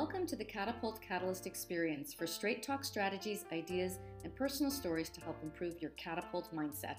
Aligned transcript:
Welcome 0.00 0.28
to 0.28 0.36
the 0.36 0.44
Catapult 0.44 1.00
Catalyst 1.02 1.44
experience 1.44 2.14
for 2.14 2.24
straight 2.24 2.62
talk 2.62 2.84
strategies, 2.84 3.44
ideas, 3.50 3.98
and 4.22 4.32
personal 4.36 4.70
stories 4.70 5.08
to 5.08 5.20
help 5.20 5.42
improve 5.42 5.82
your 5.82 5.90
catapult 5.96 6.54
mindset. 6.54 6.98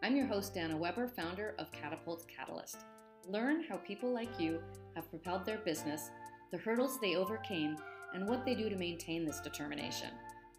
I'm 0.00 0.14
your 0.14 0.28
host, 0.28 0.54
Dana 0.54 0.76
Weber, 0.76 1.08
founder 1.08 1.56
of 1.58 1.72
Catapult 1.72 2.24
Catalyst. 2.28 2.84
Learn 3.26 3.64
how 3.64 3.78
people 3.78 4.14
like 4.14 4.38
you 4.38 4.60
have 4.94 5.10
propelled 5.10 5.44
their 5.44 5.58
business, 5.58 6.10
the 6.52 6.58
hurdles 6.58 7.00
they 7.00 7.16
overcame, 7.16 7.78
and 8.14 8.28
what 8.28 8.44
they 8.44 8.54
do 8.54 8.70
to 8.70 8.76
maintain 8.76 9.24
this 9.24 9.40
determination. 9.40 10.10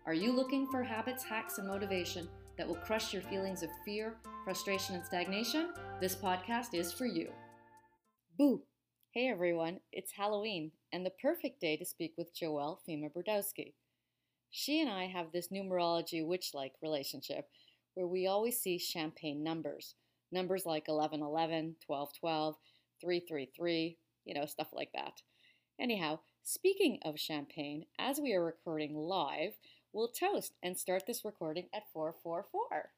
Are 0.06 0.14
you 0.14 0.34
looking 0.34 0.68
for 0.68 0.84
habits, 0.84 1.24
hacks, 1.24 1.58
and 1.58 1.70
motivation 1.70 2.28
that 2.58 2.68
will 2.68 2.76
crush 2.76 3.14
your 3.14 3.24
feelings 3.24 3.64
of 3.64 3.70
fear, 3.86 4.18
frustration, 4.44 4.96
and 4.96 5.06
stagnation? 5.06 5.70
This 6.02 6.18
podcast 6.18 6.74
is 6.74 6.92
for 6.92 7.06
you. 7.06 7.30
Boo! 8.38 8.62
Hey 9.12 9.30
everyone, 9.30 9.80
it's 9.94 10.12
Halloween 10.12 10.74
and 10.92 11.06
the 11.06 11.14
perfect 11.22 11.62
day 11.62 11.78
to 11.78 11.86
speak 11.86 12.14
with 12.18 12.36
Joelle 12.36 12.78
Fema 12.88 13.10
Brodowski. 13.10 13.74
She 14.52 14.82
and 14.82 14.90
I 14.90 15.06
have 15.06 15.32
this 15.32 15.48
numerology 15.48 16.24
witch 16.28 16.52
like 16.54 16.74
relationship 16.84 17.48
where 17.94 18.06
we 18.06 18.28
always 18.28 18.60
see 18.60 18.78
champagne 18.78 19.44
numbers. 19.44 19.96
Numbers 20.32 20.66
like 20.66 20.90
1111, 20.90 21.78
1212, 21.88 22.56
333, 23.02 23.98
you 24.26 24.34
know, 24.34 24.46
stuff 24.46 24.68
like 24.74 24.92
that. 24.94 25.22
Anyhow, 25.80 26.20
speaking 26.44 27.00
of 27.06 27.18
champagne, 27.18 27.86
as 27.98 28.20
we 28.20 28.34
are 28.34 28.44
recording 28.44 28.94
live, 28.94 29.54
we'll 29.94 30.10
toast 30.10 30.54
and 30.62 30.78
start 30.78 31.04
this 31.08 31.24
recording 31.24 31.70
at 31.74 31.84
444. 31.94 32.90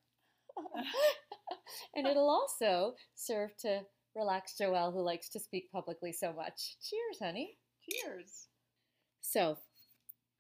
and 1.96 2.08
it'll 2.08 2.30
also 2.30 2.96
serve 3.16 3.56
to 3.58 3.82
relax 4.16 4.56
Joelle, 4.60 4.94
who 4.94 5.02
likes 5.02 5.30
to 5.30 5.40
speak 5.40 5.72
publicly 5.72 6.12
so 6.12 6.34
much. 6.34 6.78
Cheers, 6.82 7.20
honey. 7.22 7.58
Cheers. 7.90 8.48
So, 9.22 9.58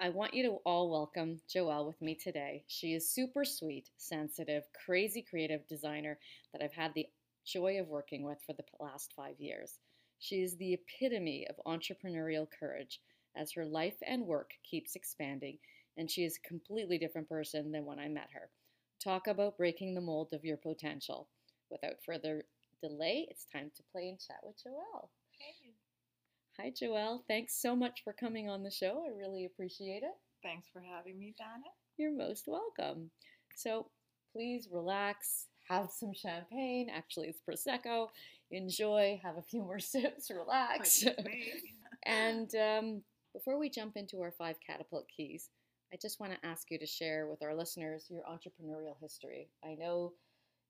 I 0.01 0.09
want 0.09 0.33
you 0.33 0.43
to 0.43 0.59
all 0.65 0.89
welcome 0.89 1.41
Joelle 1.53 1.85
with 1.85 2.01
me 2.01 2.15
today. 2.15 2.63
She 2.67 2.93
is 2.93 3.13
super 3.13 3.43
sweet, 3.43 3.89
sensitive, 3.97 4.63
crazy 4.85 5.21
creative 5.21 5.67
designer 5.67 6.17
that 6.53 6.63
I've 6.63 6.73
had 6.73 6.93
the 6.93 7.05
joy 7.45 7.79
of 7.79 7.87
working 7.87 8.23
with 8.23 8.41
for 8.45 8.53
the 8.53 8.63
last 8.79 9.13
five 9.15 9.35
years. 9.39 9.77
She 10.19 10.41
is 10.41 10.55
the 10.55 10.73
epitome 10.73 11.47
of 11.49 11.59
entrepreneurial 11.65 12.47
courage 12.59 13.01
as 13.35 13.51
her 13.53 13.65
life 13.65 13.97
and 14.05 14.25
work 14.25 14.51
keeps 14.63 14.95
expanding, 14.95 15.57
and 15.97 16.09
she 16.09 16.23
is 16.23 16.37
a 16.37 16.47
completely 16.47 16.97
different 16.97 17.27
person 17.27 17.71
than 17.71 17.85
when 17.85 17.99
I 17.99 18.07
met 18.07 18.29
her. 18.33 18.49
Talk 19.03 19.27
about 19.27 19.57
breaking 19.57 19.95
the 19.95 20.01
mold 20.01 20.33
of 20.33 20.45
your 20.45 20.57
potential. 20.57 21.27
Without 21.69 22.01
further 22.05 22.45
delay, 22.81 23.27
it's 23.29 23.45
time 23.51 23.71
to 23.75 23.83
play 23.91 24.09
and 24.09 24.19
chat 24.19 24.37
with 24.43 24.55
Joelle. 24.57 25.09
Hey. 25.37 25.73
Hi, 26.59 26.71
Joelle. 26.71 27.21
Thanks 27.27 27.61
so 27.61 27.75
much 27.75 28.01
for 28.03 28.13
coming 28.13 28.49
on 28.49 28.63
the 28.63 28.71
show. 28.71 29.03
I 29.07 29.17
really 29.17 29.45
appreciate 29.45 30.03
it. 30.03 30.15
Thanks 30.43 30.67
for 30.71 30.81
having 30.81 31.19
me, 31.19 31.33
Donna. 31.37 31.69
You're 31.97 32.11
most 32.11 32.47
welcome. 32.47 33.11
So 33.55 33.87
please 34.33 34.67
relax, 34.71 35.47
have 35.69 35.89
some 35.89 36.13
champagne. 36.13 36.89
Actually, 36.93 37.27
it's 37.27 37.41
Prosecco. 37.41 38.07
Enjoy, 38.51 39.19
have 39.23 39.37
a 39.37 39.41
few 39.41 39.61
more 39.61 39.79
sips, 39.79 40.29
relax. 40.29 41.05
and 42.05 42.53
um, 42.55 43.03
before 43.33 43.59
we 43.59 43.69
jump 43.69 43.95
into 43.95 44.21
our 44.21 44.31
five 44.31 44.57
catapult 44.65 45.07
keys, 45.15 45.49
I 45.93 45.97
just 46.01 46.19
want 46.19 46.33
to 46.33 46.47
ask 46.47 46.69
you 46.69 46.77
to 46.77 46.85
share 46.85 47.27
with 47.27 47.41
our 47.41 47.55
listeners 47.55 48.07
your 48.09 48.23
entrepreneurial 48.23 48.95
history. 49.01 49.49
I 49.63 49.75
know 49.75 50.13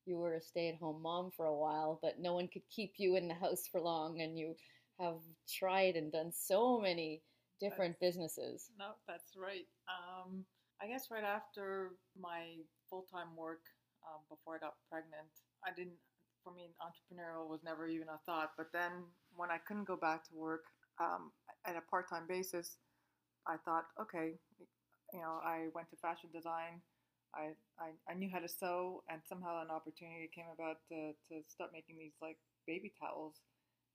you 0.09 0.17
were 0.17 0.33
a 0.33 0.41
stay 0.41 0.69
at 0.69 0.75
home 0.75 1.01
mom 1.01 1.29
for 1.31 1.45
a 1.45 1.55
while, 1.55 1.99
but 2.01 2.19
no 2.19 2.33
one 2.33 2.47
could 2.47 2.63
keep 2.75 2.93
you 2.97 3.15
in 3.15 3.27
the 3.27 3.33
house 3.35 3.67
for 3.71 3.79
long, 3.79 4.21
and 4.21 4.37
you 4.37 4.55
have 4.99 5.21
tried 5.47 5.95
and 5.95 6.11
done 6.11 6.31
so 6.33 6.79
many 6.79 7.21
different 7.59 7.95
that's, 8.01 8.17
businesses. 8.17 8.71
No, 8.77 8.91
that's 9.07 9.37
right. 9.37 9.67
Um, 9.87 10.43
I 10.81 10.87
guess 10.87 11.07
right 11.11 11.23
after 11.23 11.91
my 12.19 12.55
full 12.89 13.05
time 13.13 13.35
work, 13.37 13.61
um, 14.03 14.21
before 14.29 14.55
I 14.55 14.59
got 14.59 14.73
pregnant, 14.89 15.29
I 15.65 15.71
didn't, 15.75 15.99
for 16.43 16.53
me, 16.53 16.73
entrepreneurial 16.81 17.47
was 17.47 17.61
never 17.63 17.87
even 17.87 18.07
a 18.07 18.19
thought. 18.25 18.51
But 18.57 18.67
then 18.73 18.91
when 19.35 19.51
I 19.51 19.57
couldn't 19.67 19.87
go 19.87 19.95
back 19.95 20.27
to 20.29 20.35
work 20.35 20.63
um, 20.99 21.31
at 21.65 21.75
a 21.75 21.81
part 21.89 22.09
time 22.09 22.23
basis, 22.27 22.77
I 23.47 23.55
thought, 23.63 23.85
okay, 24.01 24.35
you 25.13 25.19
know, 25.19 25.39
I 25.43 25.67
went 25.73 25.89
to 25.91 25.97
fashion 25.97 26.29
design. 26.33 26.81
I, 27.33 27.53
I, 27.79 27.93
I 28.09 28.13
knew 28.15 28.29
how 28.31 28.39
to 28.39 28.49
sew, 28.49 29.03
and 29.09 29.21
somehow 29.27 29.61
an 29.61 29.69
opportunity 29.71 30.29
came 30.33 30.49
about 30.53 30.81
to, 30.89 31.13
to 31.29 31.43
start 31.47 31.71
making 31.73 31.97
these 31.97 32.17
like 32.21 32.37
baby 32.65 32.93
towels 32.99 33.41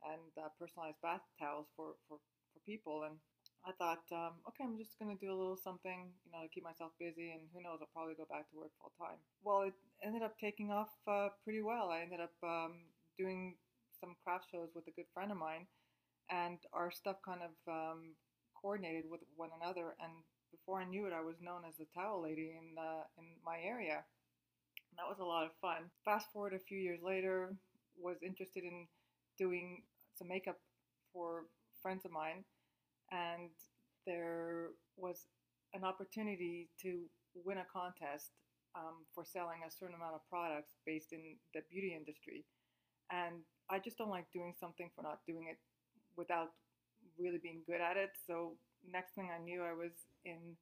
and 0.04 0.30
uh, 0.38 0.48
personalized 0.58 1.00
bath 1.02 1.24
towels 1.38 1.66
for, 1.76 1.96
for, 2.08 2.18
for 2.52 2.60
people. 2.66 3.04
And 3.08 3.16
I 3.64 3.72
thought, 3.80 4.04
um, 4.12 4.44
okay, 4.48 4.64
I'm 4.64 4.76
just 4.76 4.98
to 5.00 5.16
do 5.16 5.32
a 5.32 5.36
little 5.36 5.56
something, 5.56 6.12
you 6.24 6.30
know, 6.32 6.44
to 6.44 6.52
keep 6.52 6.64
myself 6.64 6.92
busy, 7.00 7.32
and 7.32 7.48
who 7.52 7.64
knows, 7.64 7.80
I'll 7.80 7.94
probably 7.96 8.14
go 8.14 8.28
back 8.28 8.50
to 8.50 8.56
work 8.60 8.72
full 8.76 8.92
time. 9.00 9.16
Well, 9.42 9.62
it 9.66 9.74
ended 10.04 10.22
up 10.22 10.36
taking 10.38 10.70
off 10.70 10.92
uh, 11.08 11.32
pretty 11.42 11.62
well. 11.62 11.88
I 11.88 12.04
ended 12.04 12.20
up 12.20 12.36
um, 12.44 12.92
doing 13.16 13.56
some 14.00 14.16
craft 14.22 14.52
shows 14.52 14.68
with 14.74 14.84
a 14.86 14.92
good 14.92 15.08
friend 15.14 15.32
of 15.32 15.38
mine, 15.38 15.66
and 16.30 16.58
our 16.72 16.90
stuff 16.92 17.16
kind 17.24 17.40
of 17.40 17.54
um, 17.66 18.14
coordinated 18.60 19.04
with 19.08 19.20
one 19.36 19.50
another. 19.56 19.96
And 19.96 20.12
before 20.54 20.80
I 20.80 20.84
knew 20.84 21.06
it, 21.06 21.12
I 21.12 21.20
was 21.20 21.36
known 21.40 21.62
as 21.68 21.76
the 21.76 21.86
towel 21.94 22.22
lady 22.22 22.54
in 22.54 22.78
uh, 22.78 23.04
in 23.18 23.26
my 23.44 23.58
area. 23.64 24.04
And 24.90 24.96
that 24.98 25.08
was 25.08 25.18
a 25.18 25.24
lot 25.24 25.44
of 25.44 25.50
fun. 25.60 25.90
Fast 26.04 26.30
forward 26.32 26.54
a 26.54 26.58
few 26.58 26.78
years 26.78 27.00
later, 27.02 27.56
was 27.98 28.16
interested 28.22 28.62
in 28.62 28.86
doing 29.38 29.82
some 30.14 30.28
makeup 30.28 30.58
for 31.12 31.46
friends 31.82 32.04
of 32.04 32.12
mine, 32.12 32.44
and 33.10 33.50
there 34.06 34.70
was 34.96 35.26
an 35.72 35.84
opportunity 35.84 36.70
to 36.82 37.02
win 37.34 37.58
a 37.58 37.66
contest 37.72 38.30
um, 38.76 39.06
for 39.14 39.24
selling 39.24 39.60
a 39.66 39.70
certain 39.70 39.94
amount 39.94 40.14
of 40.14 40.22
products 40.30 40.74
based 40.86 41.12
in 41.12 41.36
the 41.54 41.62
beauty 41.70 41.94
industry. 41.96 42.44
And 43.10 43.42
I 43.70 43.78
just 43.78 43.98
don't 43.98 44.10
like 44.10 44.30
doing 44.32 44.54
something 44.58 44.90
for 44.94 45.02
not 45.02 45.18
doing 45.26 45.46
it 45.50 45.58
without 46.16 46.50
really 47.18 47.38
being 47.42 47.62
good 47.66 47.80
at 47.80 47.96
it. 47.96 48.10
So 48.26 48.54
next 48.86 49.14
thing 49.14 49.30
I 49.34 49.42
knew, 49.42 49.62
I 49.62 49.72
was 49.72 49.92
in 50.24 50.56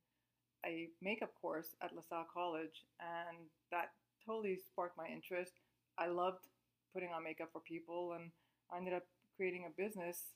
a 0.65 0.89
makeup 1.01 1.33
course 1.41 1.75
at 1.83 1.95
LaSalle 1.95 2.27
College, 2.33 2.85
and 3.01 3.37
that 3.71 3.91
totally 4.25 4.59
sparked 4.65 4.97
my 4.97 5.07
interest. 5.07 5.53
I 5.99 6.07
loved 6.07 6.47
putting 6.95 7.11
on 7.11 7.25
makeup 7.25 7.51
for 7.53 7.61
people, 7.61 8.13
and 8.15 8.31
I 8.73 8.79
ended 8.79 8.95
up 8.95 9.05
creating 9.37 9.67
a 9.67 9.83
business 9.83 10.35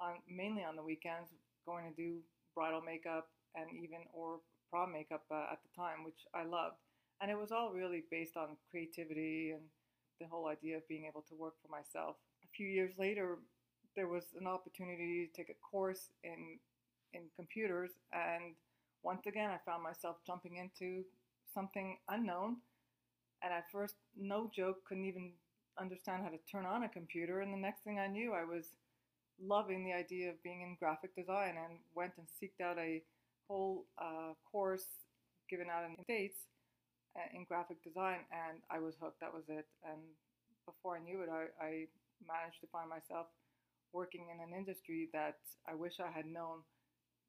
on 0.00 0.14
mainly 0.28 0.64
on 0.64 0.76
the 0.76 0.82
weekends, 0.82 1.30
going 1.66 1.84
to 1.90 1.94
do 1.94 2.18
bridal 2.54 2.80
makeup 2.80 3.28
and 3.54 3.66
even 3.72 4.00
or 4.12 4.40
prom 4.70 4.92
makeup 4.92 5.24
uh, 5.30 5.52
at 5.52 5.58
the 5.62 5.72
time, 5.76 6.04
which 6.04 6.26
I 6.34 6.44
loved. 6.44 6.76
And 7.20 7.30
it 7.30 7.38
was 7.38 7.50
all 7.52 7.72
really 7.72 8.04
based 8.10 8.36
on 8.36 8.56
creativity 8.70 9.52
and 9.52 9.62
the 10.20 10.26
whole 10.26 10.48
idea 10.48 10.76
of 10.76 10.88
being 10.88 11.06
able 11.06 11.22
to 11.28 11.34
work 11.34 11.54
for 11.62 11.68
myself. 11.68 12.16
A 12.44 12.48
few 12.54 12.66
years 12.66 12.92
later, 12.98 13.38
there 13.96 14.08
was 14.08 14.24
an 14.38 14.46
opportunity 14.46 15.26
to 15.26 15.36
take 15.36 15.50
a 15.50 15.58
course 15.70 16.10
in 16.22 16.58
in 17.12 17.22
computers, 17.36 17.90
and 18.12 18.54
once 19.02 19.26
again, 19.26 19.50
I 19.50 19.58
found 19.64 19.82
myself 19.82 20.16
jumping 20.26 20.56
into 20.56 21.04
something 21.54 21.98
unknown. 22.08 22.56
And 23.42 23.52
at 23.52 23.70
first, 23.70 23.94
no 24.16 24.50
joke, 24.54 24.84
couldn't 24.86 25.06
even 25.06 25.32
understand 25.78 26.22
how 26.22 26.30
to 26.30 26.38
turn 26.50 26.66
on 26.66 26.82
a 26.82 26.88
computer. 26.88 27.40
And 27.40 27.52
the 27.52 27.58
next 27.58 27.84
thing 27.84 27.98
I 27.98 28.08
knew, 28.08 28.32
I 28.34 28.44
was 28.44 28.74
loving 29.40 29.84
the 29.84 29.92
idea 29.92 30.30
of 30.30 30.42
being 30.42 30.62
in 30.62 30.76
graphic 30.78 31.14
design 31.14 31.54
and 31.56 31.78
went 31.94 32.12
and 32.18 32.26
seeked 32.26 32.64
out 32.64 32.78
a 32.78 33.02
whole 33.46 33.86
uh, 33.98 34.34
course 34.50 34.86
given 35.48 35.68
out 35.70 35.84
in 35.84 35.94
the 35.96 36.02
States 36.02 36.38
uh, 37.16 37.28
in 37.32 37.44
graphic 37.44 37.82
design. 37.84 38.26
And 38.32 38.58
I 38.70 38.80
was 38.80 38.94
hooked. 39.00 39.20
That 39.20 39.32
was 39.32 39.44
it. 39.48 39.66
And 39.84 40.02
before 40.66 40.96
I 40.96 41.00
knew 41.00 41.22
it, 41.22 41.30
I, 41.30 41.46
I 41.64 41.70
managed 42.26 42.60
to 42.62 42.66
find 42.72 42.90
myself 42.90 43.26
working 43.92 44.26
in 44.34 44.42
an 44.42 44.52
industry 44.52 45.08
that 45.12 45.38
I 45.66 45.74
wish 45.74 46.00
I 46.00 46.10
had 46.10 46.26
known 46.26 46.66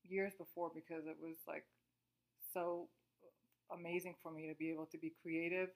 years 0.10 0.34
before 0.38 0.72
because 0.74 1.06
it 1.06 1.18
was 1.22 1.38
like 1.48 1.66
so 2.54 2.90
amazing 3.72 4.16
for 4.22 4.32
me 4.32 4.48
to 4.48 4.56
be 4.56 4.72
able 4.72 4.88
to 4.88 4.98
be 4.98 5.14
creative 5.22 5.70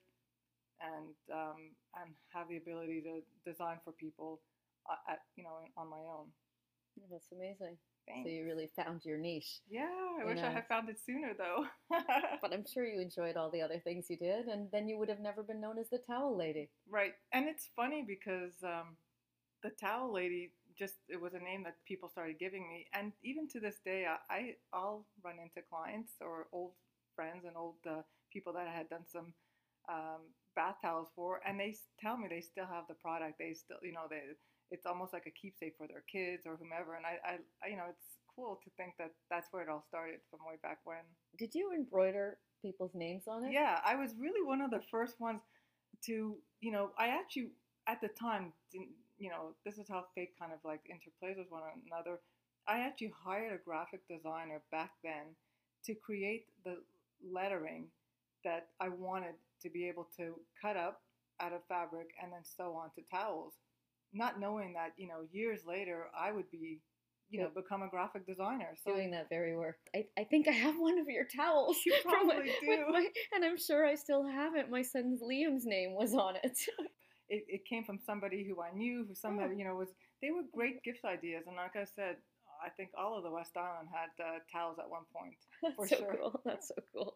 and 0.81 1.13
um, 1.31 1.72
and 2.02 2.13
have 2.34 2.50
the 2.50 2.58
ability 2.58 3.02
to 3.02 3.22
design 3.50 3.78
for 3.84 3.94
people 3.94 4.42
uh, 4.90 5.13
at 5.13 5.19
you 5.36 5.44
know 5.44 5.60
on 5.78 5.90
my 5.90 5.98
own. 5.98 6.28
That's 7.10 7.31
amazing. 7.31 7.78
Thanks. 8.08 8.28
So 8.28 8.34
you 8.34 8.44
really 8.46 8.69
found 8.75 9.06
your 9.06 9.18
niche. 9.18 9.62
Yeah, 9.69 9.88
I 10.22 10.25
wish 10.25 10.38
know. 10.38 10.48
I 10.48 10.52
had 10.52 10.68
found 10.68 10.90
it 10.90 10.98
sooner 11.04 11.34
though. 11.38 11.66
but 12.42 12.52
I'm 12.54 12.66
sure 12.72 12.86
you 12.86 13.00
enjoyed 13.00 13.38
all 13.38 13.50
the 13.50 13.62
other 13.62 13.80
things 13.80 14.08
you 14.10 14.18
did, 14.18 14.48
and 14.48 14.68
then 14.72 14.88
you 14.88 14.98
would 14.98 15.10
have 15.10 15.22
never 15.22 15.42
been 15.42 15.62
known 15.62 15.78
as 15.80 15.90
the 15.90 16.00
towel 16.00 16.38
lady. 16.38 16.69
Right, 16.90 17.13
and 17.31 17.48
it's 17.48 17.69
funny 17.75 18.04
because 18.06 18.54
um, 18.63 18.98
the 19.63 19.72
towel 19.80 20.13
lady 20.13 20.52
just 20.78 20.96
it 21.10 21.20
was 21.20 21.34
a 21.34 21.40
name 21.40 21.64
that 21.64 21.75
people 21.88 22.10
started 22.10 22.40
giving 22.40 22.68
me, 22.68 22.88
and 22.94 23.12
even 23.24 23.48
to 23.50 23.60
this 23.60 23.80
day, 23.84 24.06
I, 24.06 24.56
I 24.74 24.80
will 24.80 25.06
run 25.24 25.36
into 25.40 25.68
clients 25.70 26.14
or 26.22 26.48
old 26.52 26.74
friends 27.16 27.46
and 27.46 27.56
old 27.56 27.75
uh, 27.90 28.02
people 28.31 28.54
that 28.54 28.68
I 28.68 28.75
had 28.75 28.90
done 28.90 29.06
some 29.12 29.34
um, 29.90 30.22
bath 30.56 30.78
towels 30.81 31.10
for, 31.16 31.42
and 31.48 31.60
they 31.60 31.75
tell 32.00 32.18
me 32.18 32.28
they 32.30 32.42
still 32.42 32.66
have 32.66 32.86
the 32.88 32.96
product. 32.96 33.40
They 33.40 33.54
still, 33.54 33.78
you 33.84 33.94
know, 33.94 34.08
they 34.10 34.22
it's 34.72 34.86
almost 34.86 35.14
like 35.14 35.28
a 35.28 35.31
keepsake 35.31 35.75
for 35.78 35.88
their 35.88 36.04
kids 36.12 36.48
or 36.48 36.58
whomever. 36.58 36.96
And 36.96 37.06
I, 37.06 37.20
I, 37.24 37.34
I 37.64 37.70
you 37.70 37.78
know, 37.78 37.86
it's 37.90 38.18
cool 38.36 38.60
to 38.64 38.70
think 38.75 38.94
that 38.98 39.12
that's 39.30 39.48
where 39.52 39.62
it 39.62 39.70
all 39.70 39.86
started 39.88 40.20
from 40.30 40.40
way 40.48 40.56
back 40.64 40.80
when. 40.84 41.06
Did 41.38 41.54
you 41.54 41.72
embroider 41.75 42.38
people's 42.62 42.96
names 42.96 43.24
on 43.28 43.46
it? 43.46 43.54
Yeah, 43.54 43.80
I 43.86 43.96
was 43.96 44.16
really 44.18 44.46
one 44.46 44.62
of 44.62 44.72
the 44.72 44.81
first 44.90 45.20
ones 45.20 45.42
to, 46.06 46.36
you 46.62 46.72
know, 46.72 46.90
I 46.98 47.08
actually 47.10 47.52
at 47.88 48.02
the 48.02 48.08
time 48.08 48.54
didn't, 48.72 48.90
you 49.24 49.30
know, 49.30 49.56
this 49.64 49.78
is 49.78 49.88
how 49.88 50.04
fate 50.14 50.31
kind 50.38 50.52
of 50.52 50.60
like 50.66 50.81
interplays 50.92 51.38
with 51.38 51.48
one 51.50 51.62
another. 51.88 52.20
I 52.68 52.80
actually 52.80 53.14
hired 53.24 53.54
a 53.54 53.64
graphic 53.64 54.02
designer 54.10 54.62
back 54.70 54.92
then 55.02 55.36
to 55.86 55.96
create 55.96 56.48
the 56.66 56.80
lettering 57.25 57.88
that 58.44 58.68
I 58.81 58.90
wanted 58.90 59.36
to 59.62 59.70
be 59.70 59.88
able 59.88 60.10
to 60.18 60.36
cut 60.62 60.75
up 60.75 61.02
out 61.40 61.54
of 61.54 61.62
fabric 61.70 62.10
and 62.22 62.34
then 62.34 62.42
sew 62.44 62.74
onto 62.74 63.02
towels, 63.10 63.54
not 64.14 64.42
knowing 64.42 64.74
that 64.74 64.92
you 64.98 65.08
know 65.08 65.22
years 65.31 65.62
later 65.66 66.08
I 66.18 66.34
would 66.34 66.52
be 66.52 66.81
you 67.30 67.40
know 67.40 67.50
become 67.56 67.81
a 67.81 67.88
graphic 67.88 68.28
designer. 68.28 68.75
So 68.84 68.94
doing 68.94 69.12
that 69.12 69.30
very 69.30 69.56
work. 69.56 69.78
I, 69.96 70.06
I 70.18 70.25
think 70.25 70.50
I 70.50 70.52
have 70.52 70.75
one 70.75 71.00
of 71.00 71.08
your 71.08 71.25
towels. 71.34 71.78
You 71.86 71.96
probably 72.04 72.52
do. 72.60 72.86
My, 72.90 73.08
and 73.34 73.46
I'm 73.46 73.58
sure 73.58 73.86
I 73.86 73.96
still 73.96 74.28
have 74.28 74.56
it. 74.56 74.70
My 74.70 74.81
son's 74.81 75.22
Liam's 75.22 75.66
name 75.66 75.94
was 75.94 76.14
on 76.14 76.36
it. 76.44 76.58
it, 77.36 77.46
it 77.56 77.62
came 77.66 77.84
from 77.84 78.00
somebody 78.06 78.44
who 78.48 78.62
I 78.62 78.72
knew, 78.76 79.06
who 79.08 79.16
somebody 79.16 79.56
Oh. 79.56 79.58
you 79.58 79.66
know 79.66 79.76
was. 79.76 79.90
They 80.22 80.32
were 80.32 80.44
great 80.54 80.84
gift 80.84 81.04
ideas, 81.06 81.44
and 81.48 81.56
like 81.58 81.76
I 81.76 81.86
said, 81.86 82.16
I 82.66 82.70
think 82.70 82.90
all 82.98 83.18
of 83.18 83.24
the 83.24 83.32
West 83.32 83.58
Island 83.58 83.90
had 83.92 84.12
uh, 84.24 84.40
towels 84.52 84.78
at 84.80 84.90
one 84.90 85.04
point. 85.16 85.40
That's 85.62 85.76
For 85.76 85.88
so 85.88 85.96
sure. 85.98 86.16
cool. 86.18 86.42
That's 86.46 86.68
so 86.70 86.76
cool. 86.94 87.16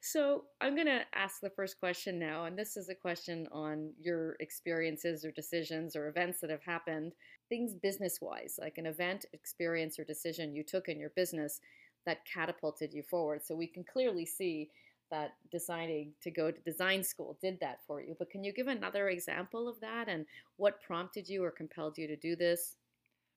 So 0.00 0.44
I'm 0.60 0.74
going 0.74 0.88
to 0.88 1.02
ask 1.14 1.40
the 1.40 1.50
first 1.50 1.78
question 1.78 2.18
now, 2.18 2.44
and 2.46 2.58
this 2.58 2.76
is 2.76 2.88
a 2.88 2.94
question 2.94 3.46
on 3.52 3.92
your 4.00 4.36
experiences 4.40 5.24
or 5.24 5.30
decisions 5.30 5.94
or 5.94 6.08
events 6.08 6.40
that 6.40 6.50
have 6.50 6.64
happened, 6.64 7.12
things 7.48 7.74
business 7.74 8.18
wise, 8.20 8.58
like 8.60 8.78
an 8.78 8.86
event, 8.86 9.26
experience, 9.32 9.98
or 10.00 10.04
decision 10.04 10.56
you 10.56 10.64
took 10.64 10.88
in 10.88 10.98
your 10.98 11.10
business 11.10 11.60
that 12.04 12.24
catapulted 12.24 12.92
you 12.92 13.04
forward. 13.04 13.44
So 13.44 13.54
we 13.54 13.68
can 13.68 13.84
clearly 13.84 14.26
see 14.26 14.70
that 15.12 15.34
deciding 15.52 16.10
to 16.22 16.30
go 16.30 16.50
to 16.50 16.60
design 16.62 17.04
school 17.04 17.36
did 17.40 17.60
that 17.60 17.78
for 17.86 18.00
you. 18.00 18.16
But 18.18 18.30
can 18.30 18.42
you 18.42 18.52
give 18.52 18.66
another 18.66 19.10
example 19.10 19.68
of 19.68 19.78
that 19.80 20.08
and 20.08 20.26
what 20.56 20.82
prompted 20.82 21.28
you 21.28 21.44
or 21.44 21.50
compelled 21.52 21.98
you 21.98 22.08
to 22.08 22.16
do 22.16 22.34
this? 22.34 22.76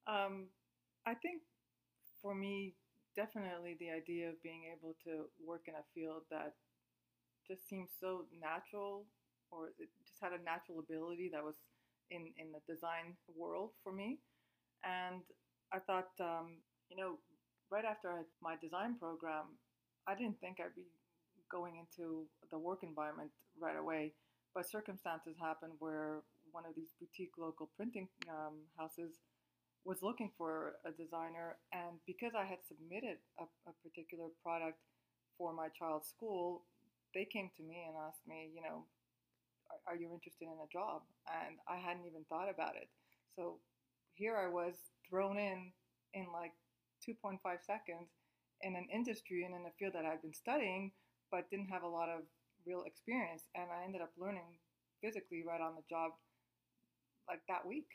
Um, 0.08 0.48
I 1.06 1.14
think 1.14 1.42
for 2.22 2.34
me, 2.34 2.74
definitely 3.16 3.76
the 3.80 3.92
idea 3.92 4.30
of 4.30 4.42
being 4.42 4.64
able 4.72 4.96
to 5.04 5.26
work 5.46 5.64
in 5.68 5.76
a 5.76 5.86
field 5.94 6.24
that 6.32 6.54
just 7.48 7.68
seems 7.70 7.90
so 8.00 8.26
natural, 8.42 9.06
or 9.52 9.68
it 9.78 9.90
just 10.08 10.22
had 10.22 10.32
a 10.32 10.44
natural 10.44 10.80
ability 10.80 11.30
that 11.34 11.44
was 11.44 11.56
in 12.10 12.32
in 12.38 12.52
the 12.52 12.62
design 12.72 13.14
world 13.36 13.72
for 13.84 13.92
me, 13.92 14.18
and 14.84 15.22
I 15.74 15.80
thought, 15.80 16.10
um, 16.20 16.58
you 16.90 16.98
know, 16.98 17.18
right 17.70 17.86
after 17.86 18.10
I, 18.10 18.22
my 18.42 18.56
design 18.62 18.96
program, 18.98 19.58
I 20.08 20.16
didn't 20.16 20.40
think 20.40 20.58
I'd 20.60 20.76
be 20.76 20.90
going 21.56 21.80
into 21.80 22.28
the 22.52 22.60
work 22.60 22.84
environment 22.84 23.32
right 23.56 23.80
away, 23.80 24.12
but 24.54 24.68
circumstances 24.68 25.36
happened 25.40 25.72
where 25.80 26.20
one 26.52 26.68
of 26.68 26.76
these 26.76 26.92
boutique 27.00 27.40
local 27.40 27.72
printing 27.78 28.08
um, 28.28 28.60
houses 28.78 29.16
was 29.86 30.02
looking 30.02 30.32
for 30.38 30.76
a 30.84 30.92
designer, 30.92 31.56
and 31.72 32.02
because 32.08 32.34
I 32.36 32.44
had 32.44 32.60
submitted 32.68 33.18
a, 33.40 33.46
a 33.70 33.74
particular 33.86 34.28
product 34.44 34.80
for 35.38 35.54
my 35.54 35.70
child's 35.78 36.10
school, 36.10 36.64
they 37.14 37.24
came 37.24 37.50
to 37.56 37.64
me 37.64 37.86
and 37.88 37.96
asked 37.96 38.26
me, 38.28 38.50
you 38.52 38.62
know, 38.66 38.84
are, 39.70 39.94
are 39.94 39.98
you 39.98 40.10
interested 40.12 40.50
in 40.50 40.58
a 40.60 40.74
job? 40.74 41.06
And 41.30 41.56
I 41.70 41.78
hadn't 41.78 42.10
even 42.10 42.26
thought 42.28 42.50
about 42.50 42.76
it. 42.76 42.90
So 43.38 43.62
here 44.16 44.36
I 44.36 44.50
was 44.50 44.76
thrown 45.08 45.38
in 45.38 45.72
in 46.14 46.28
like 46.34 46.56
2.5 47.06 47.38
seconds 47.62 48.10
in 48.62 48.76
an 48.76 48.88
industry 48.92 49.44
and 49.44 49.54
in 49.54 49.68
a 49.68 49.74
field 49.78 49.94
that 49.94 50.06
I'd 50.06 50.22
been 50.22 50.34
studying, 50.34 50.92
but 51.32 51.50
didn't 51.50 51.70
have 51.70 51.84
a 51.84 51.88
lot 51.88 52.10
of 52.10 52.22
real 52.66 52.84
experience. 52.86 53.44
And 53.56 53.66
I 53.72 53.84
ended 53.84 54.02
up 54.02 54.12
learning 54.18 54.60
physically 55.02 55.44
right 55.46 55.62
on 55.62 55.76
the 55.76 55.84
job 55.90 56.12
like 57.28 57.42
that 57.48 57.66
week. 57.66 57.88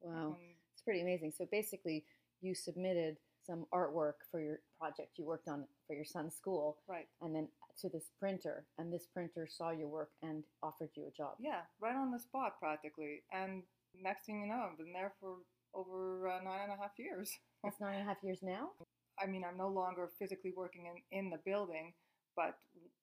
Wow. 0.00 0.36
It's 0.72 0.82
pretty 0.82 1.02
amazing. 1.02 1.32
So 1.36 1.46
basically, 1.50 2.04
you 2.40 2.54
submitted 2.54 3.16
some 3.44 3.66
artwork 3.74 4.24
for 4.30 4.40
your 4.40 4.60
project 4.78 5.18
you 5.18 5.24
worked 5.24 5.48
on 5.48 5.64
for 5.86 5.94
your 5.94 6.04
son's 6.04 6.34
school, 6.34 6.78
right. 6.88 7.08
and 7.22 7.34
then 7.34 7.48
to 7.80 7.88
this 7.88 8.10
printer, 8.18 8.66
and 8.78 8.92
this 8.92 9.06
printer 9.12 9.48
saw 9.50 9.70
your 9.70 9.88
work 9.88 10.10
and 10.22 10.44
offered 10.62 10.90
you 10.94 11.06
a 11.06 11.10
job. 11.10 11.34
Yeah, 11.40 11.60
right 11.80 11.96
on 11.96 12.10
the 12.10 12.18
spot 12.18 12.58
practically. 12.60 13.22
And 13.32 13.62
next 13.94 14.26
thing 14.26 14.40
you 14.40 14.46
know, 14.46 14.68
I've 14.70 14.78
been 14.78 14.92
there 14.92 15.12
for 15.20 15.36
over 15.74 16.28
uh, 16.28 16.42
nine 16.42 16.64
and 16.64 16.72
a 16.72 16.76
half 16.76 16.92
years. 16.98 17.30
It's 17.64 17.80
nine 17.80 17.94
and 17.94 18.02
a 18.02 18.06
half 18.06 18.22
years 18.22 18.40
now. 18.42 18.70
I 19.22 19.26
mean, 19.26 19.44
I'm 19.44 19.56
no 19.56 19.68
longer 19.68 20.08
physically 20.18 20.52
working 20.56 20.86
in, 20.86 21.18
in 21.18 21.30
the 21.30 21.38
building, 21.44 21.92
but 22.36 22.58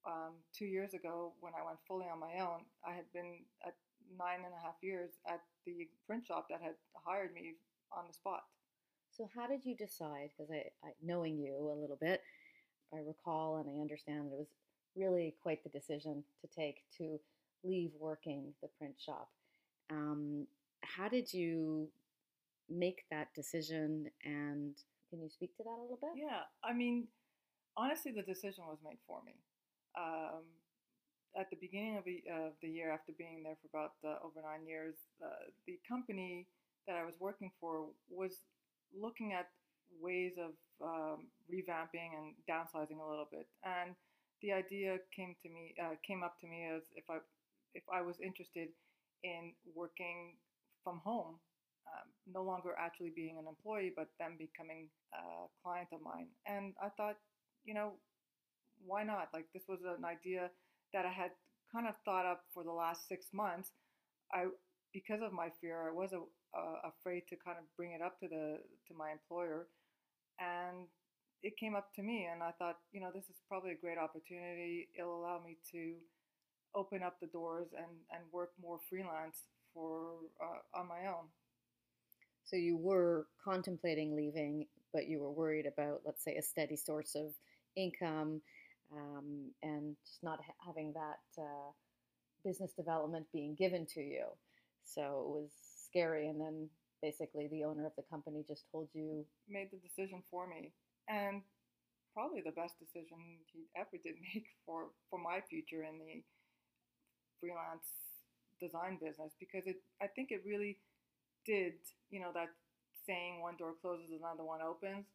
um, 0.06 0.34
two 0.58 0.66
years 0.66 0.94
ago, 0.94 1.34
when 1.40 1.54
I 1.54 1.66
went 1.66 1.80
fully 1.88 2.06
on 2.12 2.20
my 2.20 2.40
own, 2.40 2.62
I 2.86 2.94
had 2.94 3.12
been 3.14 3.40
at 3.66 3.76
nine 4.18 4.46
and 4.46 4.54
a 4.54 4.66
half 4.66 4.76
years 4.82 5.12
at 5.28 5.42
the 5.66 5.88
print 6.06 6.26
shop 6.26 6.48
that 6.50 6.62
had 6.62 6.76
hired 7.06 7.34
me 7.34 7.56
on 7.92 8.06
the 8.08 8.14
spot. 8.14 8.44
So 9.12 9.30
how 9.36 9.48
did 9.48 9.66
you 9.66 9.76
decide? 9.76 10.30
Because 10.38 10.52
I, 10.52 10.70
I, 10.86 10.92
knowing 11.04 11.38
you 11.38 11.56
a 11.56 11.80
little 11.80 11.98
bit, 12.00 12.22
I 12.94 13.00
recall 13.06 13.58
and 13.58 13.70
I 13.70 13.82
understand 13.82 14.28
that 14.28 14.36
it 14.36 14.40
was 14.40 14.48
really 14.96 15.36
quite 15.42 15.64
the 15.64 15.70
decision 15.70 16.24
to 16.42 16.48
take 16.48 16.84
to 16.98 17.20
leave 17.64 17.92
working 18.00 18.54
the 18.62 18.70
print 18.78 18.96
shop. 19.04 19.30
Um, 19.90 20.48
how 20.82 21.08
did 21.08 21.34
you 21.34 21.90
make 22.70 23.06
that 23.12 23.34
decision? 23.34 24.10
And 24.24 24.76
can 25.10 25.22
you 25.22 25.30
speak 25.30 25.56
to 25.58 25.64
that 25.64 25.70
a 25.70 25.82
little 25.82 26.00
bit? 26.02 26.12
Yeah, 26.16 26.42
I 26.64 26.74
mean, 26.74 27.08
honestly, 27.78 28.12
the 28.12 28.24
decision 28.24 28.66
was 28.68 28.80
made 28.84 28.98
for 29.08 29.22
me. 29.24 29.36
Um, 29.98 30.44
at 31.38 31.50
the 31.50 31.58
beginning 31.62 31.98
of 31.98 32.04
the, 32.04 32.24
of 32.34 32.54
the 32.62 32.68
year, 32.68 32.92
after 32.92 33.14
being 33.18 33.44
there 33.44 33.56
for 33.62 33.70
about 33.70 33.94
uh, 34.04 34.26
over 34.26 34.42
nine 34.42 34.66
years, 34.66 34.96
uh, 35.24 35.54
the 35.68 35.80
company 35.88 36.48
that 36.88 36.96
I 36.96 37.06
was 37.06 37.16
working 37.20 37.52
for 37.62 37.86
was 38.10 38.42
looking 38.96 39.34
at 39.34 39.48
ways 40.02 40.34
of 40.38 40.52
um, 40.82 41.28
revamping 41.52 42.16
and 42.18 42.34
downsizing 42.50 43.00
a 43.00 43.10
little 43.10 43.28
bit, 43.32 43.48
and 43.64 43.96
the 44.42 44.52
idea 44.54 44.98
came 45.16 45.36
to 45.42 45.50
me 45.50 45.74
uh, 45.82 45.96
came 46.06 46.24
up 46.24 46.40
to 46.42 46.48
me 46.48 46.70
as 46.76 46.84
if 46.96 47.06
I 47.10 47.18
if 47.74 47.84
I 47.92 48.02
was 48.02 48.18
interested 48.22 48.70
in 49.24 49.54
working 49.76 50.36
from 50.84 51.02
home, 51.04 51.40
um, 51.88 52.08
no 52.32 52.44
longer 52.44 52.76
actually 52.78 53.12
being 53.16 53.38
an 53.38 53.48
employee, 53.48 53.94
but 53.96 54.08
them 54.20 54.36
becoming 54.38 54.90
a 55.14 55.48
client 55.64 55.90
of 55.92 56.02
mine. 56.02 56.28
And 56.46 56.74
I 56.82 56.90
thought, 56.96 57.18
you 57.68 57.74
know, 57.74 57.92
why 58.84 59.04
not? 59.04 59.30
Like 59.34 59.46
this 59.54 59.64
was 59.68 59.80
an 59.84 60.06
idea 60.06 60.50
that 60.94 61.06
I 61.06 61.12
had 61.12 61.32
kind 61.72 61.88
of 61.88 61.96
thought 62.06 62.26
up 62.26 62.46
for 62.54 62.64
the 62.64 62.72
last 62.72 63.08
six 63.08 63.28
months. 63.34 63.72
I 64.34 64.46
because 64.94 65.22
of 65.22 65.34
my 65.34 65.50
fear, 65.62 65.90
I 65.90 65.94
was 65.94 66.14
a, 66.14 66.24
uh, 66.58 66.90
afraid 66.90 67.24
to 67.30 67.36
kind 67.36 67.58
of 67.60 67.66
bring 67.76 67.92
it 67.92 68.02
up 68.02 68.20
to 68.22 68.28
the 68.28 68.60
to 68.88 68.94
my 68.98 69.12
employer, 69.12 69.68
and 70.40 70.88
it 71.44 71.58
came 71.60 71.76
up 71.76 71.94
to 71.96 72.02
me, 72.02 72.28
and 72.32 72.42
I 72.42 72.52
thought, 72.58 72.78
you 72.92 73.02
know, 73.02 73.12
this 73.14 73.26
is 73.26 73.36
probably 73.48 73.72
a 73.72 73.82
great 73.82 73.98
opportunity. 73.98 74.88
It'll 74.98 75.20
allow 75.20 75.40
me 75.46 75.58
to 75.74 75.94
open 76.74 77.04
up 77.04 77.20
the 77.20 77.28
doors 77.28 77.68
and 77.78 77.92
and 78.12 78.24
work 78.32 78.52
more 78.62 78.80
freelance 78.90 79.44
for 79.74 80.16
uh, 80.42 80.80
on 80.80 80.88
my 80.88 81.08
own. 81.08 81.28
So 82.46 82.56
you 82.56 82.78
were 82.78 83.28
contemplating 83.44 84.16
leaving, 84.16 84.68
but 84.94 85.08
you 85.08 85.20
were 85.20 85.32
worried 85.32 85.66
about, 85.66 86.02
let's 86.06 86.24
say, 86.24 86.36
a 86.38 86.42
steady 86.42 86.78
source 86.78 87.14
of 87.14 87.34
income 87.78 88.42
um, 88.94 89.52
and 89.64 89.96
just 90.06 90.24
not 90.24 90.40
ha- 90.46 90.66
having 90.66 90.94
that 90.94 91.42
uh, 91.42 91.72
business 92.44 92.74
development 92.74 93.26
being 93.34 93.56
given 93.56 93.86
to 93.94 94.02
you. 94.02 94.26
So 94.86 95.02
it 95.04 95.30
was 95.30 95.52
scary. 95.88 96.28
And 96.28 96.42
then 96.42 96.70
basically, 97.02 97.48
the 97.48 97.64
owner 97.66 97.86
of 97.86 97.94
the 97.98 98.04
company 98.10 98.44
just 98.48 98.66
told 98.72 98.90
you, 98.94 99.26
Made 99.50 99.70
the 99.72 99.78
decision 99.78 100.24
for 100.32 100.48
me, 100.48 100.74
and 101.10 101.42
probably 102.14 102.42
the 102.42 102.52
best 102.52 102.80
decision 102.80 103.18
he 103.54 103.70
ever 103.78 103.98
did 104.04 104.16
make 104.34 104.48
for 104.66 104.90
for 105.10 105.20
my 105.20 105.42
future 105.50 105.84
in 105.84 106.00
the 106.00 106.24
freelance 107.40 107.88
design 108.60 108.98
business 109.02 109.34
because 109.40 109.68
it 109.68 109.78
I 110.02 110.08
think 110.08 110.32
it 110.32 110.42
really 110.46 110.78
did 111.46 111.74
you 112.10 112.20
know 112.20 112.32
that 112.34 112.50
saying 113.06 113.42
one 113.42 113.58
door 113.58 113.74
closes 113.82 114.10
another 114.12 114.44
one 114.44 114.62
opens 114.62 115.06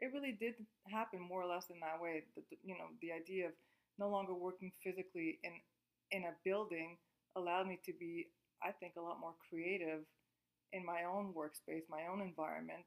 it 0.00 0.10
really 0.14 0.32
did 0.32 0.54
happen 0.90 1.20
more 1.20 1.42
or 1.42 1.46
less 1.46 1.66
in 1.70 1.80
that 1.80 2.00
way 2.00 2.24
the, 2.36 2.42
the- 2.50 2.58
you 2.64 2.74
know 2.76 2.88
the 3.02 3.12
idea 3.12 3.46
of 3.48 3.52
no 3.98 4.08
longer 4.08 4.34
working 4.34 4.72
physically 4.82 5.38
in 5.44 5.52
in 6.10 6.24
a 6.24 6.34
building 6.44 6.96
allowed 7.36 7.66
me 7.66 7.78
to 7.84 7.92
be 7.98 8.28
I 8.62 8.72
think 8.72 8.94
a 8.96 9.00
lot 9.00 9.20
more 9.20 9.34
creative 9.48 10.02
in 10.72 10.84
my 10.84 11.04
own 11.04 11.32
workspace 11.34 11.84
my 11.88 12.06
own 12.10 12.20
environment 12.20 12.84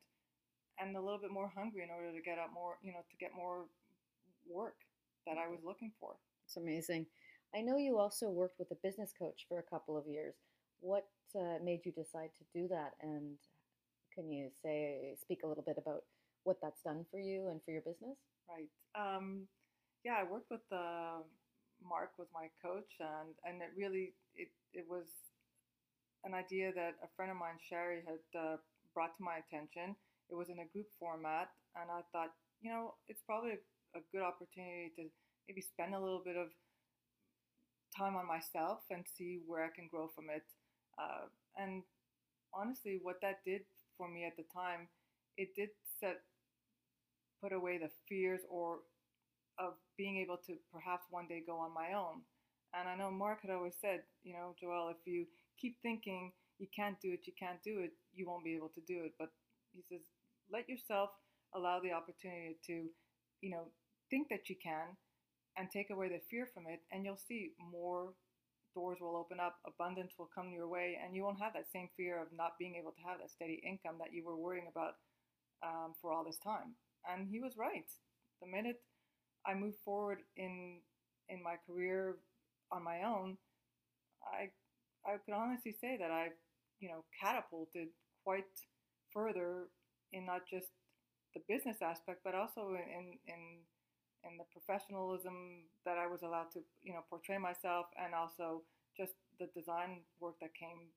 and 0.80 0.96
a 0.96 1.02
little 1.02 1.20
bit 1.20 1.32
more 1.32 1.52
hungry 1.56 1.84
in 1.84 1.90
order 1.90 2.12
to 2.12 2.22
get 2.22 2.40
out 2.40 2.54
more 2.54 2.78
you 2.84 2.94
know 2.94 3.04
to 3.10 3.18
get 3.18 3.32
more 3.36 3.66
work 4.50 4.78
that 5.26 5.38
I 5.38 5.48
was 5.48 5.60
looking 5.66 5.92
for 6.00 6.16
it's 6.46 6.58
amazing. 6.58 7.06
I 7.56 7.62
know 7.62 7.78
you 7.78 7.98
also 7.98 8.30
worked 8.30 8.60
with 8.60 8.72
a 8.72 8.76
business 8.84 9.14
coach 9.18 9.46
for 9.48 9.60
a 9.60 9.64
couple 9.64 9.98
of 9.98 10.08
years. 10.08 10.36
What 10.82 11.06
uh, 11.36 11.60
made 11.64 11.82
you 11.86 11.92
decide 11.92 12.32
to 12.38 12.44
do 12.60 12.68
that? 12.68 12.92
And 13.02 13.38
can 14.14 14.32
you 14.32 14.50
say, 14.64 15.16
speak 15.22 15.42
a 15.44 15.48
little 15.48 15.64
bit 15.64 15.78
about 15.78 16.04
what 16.44 16.58
that's 16.62 16.82
done 16.82 17.06
for 17.12 17.20
you 17.20 17.50
and 17.50 17.62
for 17.64 17.72
your 17.72 17.82
business? 17.82 18.18
Right. 18.50 18.70
Um, 18.96 19.48
yeah, 20.04 20.20
I 20.20 20.24
worked 20.30 20.52
with 20.52 20.66
uh, 20.72 21.24
Mark 21.82 22.12
was 22.18 22.28
my 22.34 22.48
coach, 22.62 22.92
and 23.00 23.36
and 23.46 23.62
it 23.62 23.72
really 23.76 24.14
it 24.36 24.50
it 24.74 24.86
was 24.88 25.08
an 26.24 26.34
idea 26.34 26.72
that 26.74 26.96
a 27.04 27.10
friend 27.16 27.32
of 27.32 27.38
mine, 27.38 27.60
Sherry, 27.60 28.04
had 28.08 28.24
uh, 28.40 28.58
brought 28.94 29.16
to 29.18 29.24
my 29.24 29.44
attention. 29.44 29.96
It 30.30 30.36
was 30.36 30.50
in 30.50 30.60
a 30.60 30.72
group 30.72 30.88
format, 31.00 31.52
and 31.76 31.92
I 31.92 32.02
thought, 32.12 32.32
you 32.62 32.72
know, 32.72 32.96
it's 33.08 33.22
probably 33.28 33.60
a, 33.60 34.00
a 34.00 34.02
good 34.12 34.24
opportunity 34.24 34.92
to 34.96 35.04
maybe 35.48 35.62
spend 35.62 35.94
a 35.94 36.00
little 36.00 36.24
bit 36.24 36.38
of 36.38 36.48
time 37.96 38.16
on 38.16 38.26
myself 38.26 38.80
and 38.90 39.06
see 39.06 39.40
where 39.46 39.64
I 39.64 39.70
can 39.70 39.88
grow 39.92 40.10
from 40.16 40.30
it. 40.30 40.44
Uh, 40.98 41.28
and 41.58 41.84
honestly, 42.54 43.00
what 43.02 43.20
that 43.22 43.44
did 43.46 43.62
for 43.98 44.10
me 44.10 44.26
at 44.26 44.38
the 44.38 44.48
time, 44.54 44.88
it 45.38 45.50
did 45.56 45.70
set 46.00 46.22
put 47.44 47.52
away 47.52 47.78
the 47.78 47.90
fears 48.08 48.42
or 48.50 48.80
of 49.60 49.74
being 49.98 50.18
able 50.18 50.38
to 50.48 50.54
perhaps 50.72 51.04
one 51.12 51.28
day 51.28 51.44
go 51.46 51.58
on 51.58 51.74
my 51.74 51.94
own. 51.94 52.22
And 52.74 52.88
I 52.88 52.96
know 52.96 53.12
Mark 53.12 53.40
had 53.42 53.52
always 53.52 53.76
said, 53.82 54.02
you 54.24 54.34
know, 54.34 54.56
Joel, 54.60 54.90
if 54.90 54.98
you 55.06 55.26
keep 55.60 55.76
thinking 55.84 56.32
you 56.58 56.68
can't 56.74 57.00
do 57.02 57.12
it, 57.12 57.28
you 57.28 57.34
can't 57.38 57.62
do 57.64 57.80
it, 57.80 57.92
you 58.16 58.26
won't 58.28 58.44
be 58.46 58.56
able 58.56 58.70
to 58.70 58.82
do 58.88 59.04
it. 59.04 59.14
But 59.20 59.30
he 59.76 59.84
says, 59.90 60.02
let 60.52 60.70
yourself 60.70 61.10
allow 61.54 61.80
the 61.80 61.92
opportunity 61.92 62.58
to, 62.68 62.90
you 63.42 63.52
know, 63.52 63.68
think 64.10 64.30
that 64.30 64.50
you 64.50 64.56
can 64.64 64.96
and 65.58 65.70
take 65.70 65.92
away 65.92 66.10
the 66.10 66.22
fear 66.32 66.48
from 66.52 66.64
it, 66.66 66.82
and 66.92 67.06
you'll 67.06 67.20
see 67.28 67.52
more 67.60 68.14
doors 68.74 68.98
will 69.00 69.16
open 69.16 69.40
up, 69.40 69.58
abundance 69.68 70.14
will 70.18 70.30
come 70.34 70.52
your 70.52 70.68
way, 70.68 70.98
and 71.04 71.16
you 71.16 71.24
won't 71.24 71.40
have 71.40 71.54
that 71.54 71.70
same 71.72 71.90
fear 71.96 72.20
of 72.20 72.28
not 72.36 72.58
being 72.58 72.76
able 72.76 72.92
to 72.92 73.04
have 73.08 73.20
that 73.20 73.30
steady 73.30 73.62
income 73.62 73.98
that 74.00 74.14
you 74.14 74.26
were 74.26 74.36
worrying 74.36 74.66
about 74.66 74.96
um, 75.62 75.94
for 76.02 76.12
all 76.12 76.24
this 76.24 76.40
time. 76.44 76.74
And 77.10 77.28
he 77.28 77.40
was 77.40 77.58
right. 77.58 77.90
The 78.42 78.48
minute 78.48 78.82
I 79.46 79.54
moved 79.54 79.78
forward 79.84 80.20
in 80.38 80.80
in 81.30 81.42
my 81.42 81.56
career 81.68 82.18
on 82.72 82.84
my 82.84 83.04
own, 83.04 83.38
I 84.24 84.50
I 85.06 85.18
could 85.18 85.34
honestly 85.34 85.76
say 85.80 85.98
that 85.98 86.12
I've 86.12 86.38
you 86.80 86.90
know 86.90 87.04
catapulted 87.20 87.90
quite 88.24 88.46
further 89.12 89.68
in 90.12 90.26
not 90.26 90.42
just 90.50 90.68
the 91.34 91.42
business 91.48 91.78
aspect, 91.82 92.22
but 92.24 92.36
also 92.36 92.76
in 92.76 93.20
in 93.28 93.42
in 94.24 94.38
the 94.38 94.48
professionalism 94.54 95.68
that 95.86 95.98
I 95.98 96.08
was 96.08 96.22
allowed 96.24 96.52
to 96.54 96.60
you 96.82 96.94
know 96.94 97.04
portray 97.10 97.38
myself, 97.38 97.88
and 97.98 98.14
also 98.14 98.64
just 98.96 99.14
the 99.40 99.48
design 99.56 100.02
work 100.20 100.36
that 100.42 100.54
came 100.54 100.94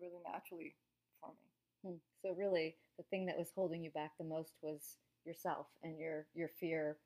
really 0.00 0.20
naturally 0.24 0.74
for 1.20 1.30
me. 1.30 1.46
Hmm. 1.84 2.00
So 2.22 2.34
really, 2.36 2.76
the 2.96 3.04
thing 3.04 3.26
that 3.26 3.38
was 3.38 3.52
holding 3.54 3.84
you 3.84 3.90
back 3.90 4.12
the 4.18 4.24
most 4.24 4.52
was 4.62 4.96
yourself 5.26 5.66
and 5.82 5.98
your 5.98 6.26
your 6.34 6.48
fear. 6.48 6.96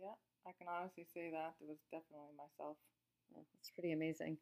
Yeah, 0.00 0.14
I 0.46 0.52
can 0.58 0.68
honestly 0.68 1.06
say 1.14 1.30
that 1.30 1.54
it 1.60 1.68
was 1.68 1.78
definitely 1.90 2.34
myself. 2.36 2.76
Yeah, 3.32 3.42
it's 3.58 3.70
pretty 3.70 3.92
amazing. 3.92 4.38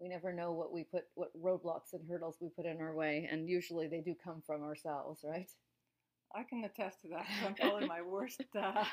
We 0.00 0.08
never 0.08 0.32
know 0.32 0.52
what 0.52 0.72
we 0.72 0.84
put, 0.84 1.04
what 1.14 1.30
roadblocks 1.40 1.92
and 1.92 2.02
hurdles 2.08 2.38
we 2.40 2.48
put 2.48 2.66
in 2.66 2.80
our 2.80 2.94
way, 2.94 3.28
and 3.30 3.48
usually 3.48 3.86
they 3.86 4.00
do 4.00 4.14
come 4.14 4.42
from 4.44 4.62
ourselves, 4.62 5.20
right? 5.22 5.50
I 6.34 6.42
can 6.42 6.64
attest 6.64 7.02
to 7.02 7.08
that. 7.08 7.26
I'm 7.44 7.54
probably 7.60 7.86
my 7.86 8.02
worst 8.02 8.42
uh, 8.56 8.84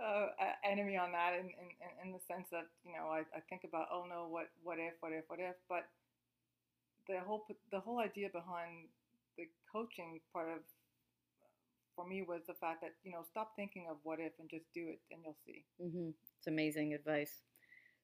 uh, 0.00 0.26
enemy 0.64 0.96
on 0.96 1.12
that, 1.12 1.34
in, 1.34 1.46
in, 1.46 2.06
in 2.06 2.12
the 2.12 2.20
sense 2.28 2.48
that 2.52 2.66
you 2.84 2.92
know 2.92 3.08
I, 3.10 3.20
I 3.34 3.40
think 3.48 3.62
about 3.64 3.88
oh 3.92 4.04
no, 4.08 4.28
what 4.28 4.50
what 4.62 4.78
if, 4.78 4.94
what 5.00 5.12
if, 5.12 5.24
what 5.28 5.40
if, 5.40 5.56
but 5.68 5.88
the 7.08 7.20
whole 7.20 7.44
the 7.72 7.80
whole 7.80 7.98
idea 7.98 8.28
behind 8.32 8.88
the 9.36 9.48
coaching 9.72 10.20
part 10.32 10.48
of 10.48 10.60
for 11.96 12.06
me 12.06 12.22
was 12.22 12.42
the 12.46 12.54
fact 12.54 12.80
that 12.82 12.92
you 13.02 13.12
know 13.12 13.22
stop 13.28 13.52
thinking 13.56 13.86
of 13.90 13.96
what 14.02 14.18
if 14.20 14.32
and 14.38 14.48
just 14.48 14.66
do 14.74 14.88
it 14.88 15.00
and 15.10 15.20
you'll 15.24 15.36
see. 15.46 15.64
Mm-hmm. 15.82 16.10
it's 16.38 16.46
amazing 16.46 16.94
advice. 16.94 17.42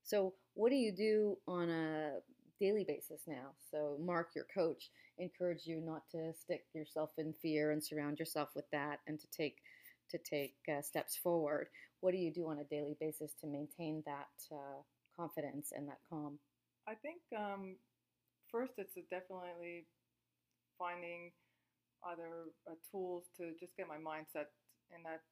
So 0.02 0.34
what 0.54 0.70
do 0.70 0.76
you 0.76 0.92
do 0.92 1.36
on 1.48 1.68
a 1.70 2.18
daily 2.60 2.84
basis 2.84 3.22
now? 3.26 3.50
So 3.70 3.96
mark 4.00 4.30
your 4.34 4.46
coach 4.54 4.90
encourage 5.18 5.66
you 5.66 5.80
not 5.80 6.02
to 6.10 6.32
stick 6.34 6.64
yourself 6.74 7.10
in 7.18 7.32
fear 7.40 7.72
and 7.72 7.82
surround 7.82 8.18
yourself 8.18 8.50
with 8.54 8.68
that 8.72 9.00
and 9.06 9.18
to 9.18 9.26
take 9.28 9.58
to 10.10 10.18
take 10.18 10.54
uh, 10.68 10.80
steps 10.82 11.16
forward. 11.16 11.66
What 12.00 12.12
do 12.12 12.18
you 12.18 12.32
do 12.32 12.48
on 12.48 12.58
a 12.58 12.64
daily 12.64 12.96
basis 13.00 13.32
to 13.40 13.46
maintain 13.46 14.02
that 14.06 14.28
uh, 14.52 14.82
confidence 15.16 15.72
and 15.74 15.88
that 15.88 15.98
calm? 16.08 16.38
I 16.86 16.94
think 16.94 17.20
um, 17.36 17.76
first 18.52 18.72
it's 18.78 18.94
definitely 19.10 19.86
finding 20.78 21.32
other 22.04 22.52
uh, 22.68 22.74
tools 22.90 23.24
to 23.38 23.52
just 23.58 23.76
get 23.76 23.88
my 23.88 23.96
mindset 23.98 24.50
in 24.94 25.02
that 25.04 25.22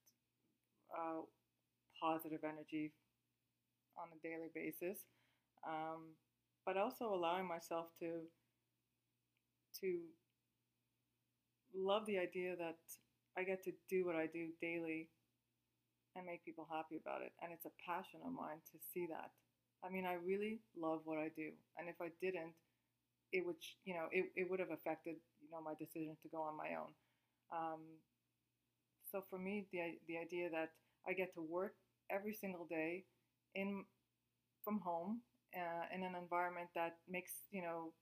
uh, 0.92 1.22
positive 2.00 2.44
energy 2.44 2.92
on 3.96 4.08
a 4.10 4.18
daily 4.26 4.50
basis, 4.54 4.98
um, 5.66 6.14
but 6.66 6.76
also 6.76 7.14
allowing 7.14 7.46
myself 7.46 7.86
to 8.00 8.22
to 9.80 9.98
love 11.74 12.06
the 12.06 12.18
idea 12.18 12.56
that 12.56 12.78
I 13.36 13.42
get 13.44 13.64
to 13.64 13.72
do 13.90 14.06
what 14.06 14.16
I 14.16 14.26
do 14.26 14.48
daily 14.60 15.08
and 16.16 16.26
make 16.26 16.44
people 16.44 16.66
happy 16.70 16.96
about 16.96 17.22
it, 17.22 17.32
and 17.42 17.50
it's 17.52 17.66
a 17.66 17.74
passion 17.82 18.20
of 18.24 18.32
mine 18.32 18.62
to 18.70 18.78
see 18.94 19.06
that. 19.10 19.30
I 19.84 19.90
mean, 19.90 20.06
I 20.06 20.14
really 20.14 20.60
love 20.78 21.02
what 21.04 21.18
I 21.18 21.28
do, 21.34 21.50
and 21.76 21.88
if 21.88 21.98
I 22.00 22.08
didn't, 22.22 22.54
it 23.32 23.44
would 23.44 23.58
you 23.84 23.94
know 23.94 24.06
it, 24.12 24.30
it 24.36 24.50
would 24.50 24.60
have 24.60 24.70
affected 24.70 25.16
know 25.54 25.62
my 25.62 25.74
decision 25.78 26.16
to 26.22 26.28
go 26.28 26.42
on 26.42 26.58
my 26.58 26.74
own. 26.74 26.92
Um, 27.54 27.82
so 29.10 29.24
for 29.30 29.38
me 29.38 29.66
the, 29.72 29.98
the 30.08 30.18
idea 30.18 30.50
that 30.50 30.70
i 31.06 31.12
get 31.12 31.32
to 31.34 31.42
work 31.42 31.74
every 32.10 32.34
single 32.34 32.66
day 32.66 33.04
in 33.54 33.84
from 34.64 34.80
home 34.80 35.20
uh, 35.56 35.86
in 35.94 36.02
an 36.02 36.14
environment 36.20 36.68
that 36.74 36.96
makes 37.08 37.32
you 37.50 37.62
know 37.62 37.92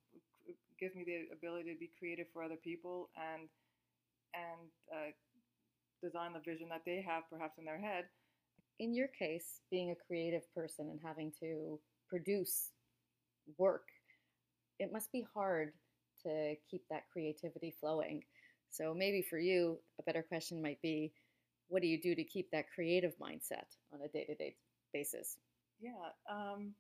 gives 0.81 0.95
me 0.97 1.05
the 1.07 1.35
ability 1.35 1.73
to 1.73 1.79
be 1.79 1.91
creative 1.99 2.27
for 2.33 2.43
other 2.43 2.59
people 2.63 3.11
and 3.17 3.49
and 4.35 4.69
uh, 4.93 5.11
design 6.03 6.33
the 6.33 6.41
vision 6.41 6.69
that 6.71 6.83
they 6.87 7.03
have 7.07 7.25
perhaps 7.31 7.59
in 7.59 7.65
their 7.65 7.81
head. 7.81 8.05
In 8.81 8.95
your 8.95 9.09
case 9.09 9.61
being 9.71 9.91
a 9.91 10.07
creative 10.07 10.43
person 10.55 10.89
and 10.91 11.01
having 11.05 11.33
to 11.41 11.81
produce 12.09 12.71
work 13.59 13.85
it 14.79 14.93
must 14.93 15.11
be 15.13 15.25
hard 15.35 15.73
to 16.25 16.55
keep 16.71 16.83
that 16.91 17.05
creativity 17.13 17.75
flowing. 17.81 18.23
So 18.71 18.95
maybe 18.95 19.23
for 19.23 19.39
you, 19.39 19.79
a 20.01 20.03
better 20.03 20.23
question 20.23 20.63
might 20.63 20.81
be 20.81 21.13
what 21.69 21.83
do 21.83 21.89
you 21.89 22.01
do 22.01 22.15
to 22.15 22.25
keep 22.25 22.51
that 22.51 22.67
creative 22.75 23.13
mindset 23.19 23.65
on 23.93 24.01
a 24.05 24.09
day 24.09 24.25
to 24.25 24.35
day 24.35 24.57
basis? 24.93 25.39
Yeah. 25.81 26.13
Um, 26.31 26.75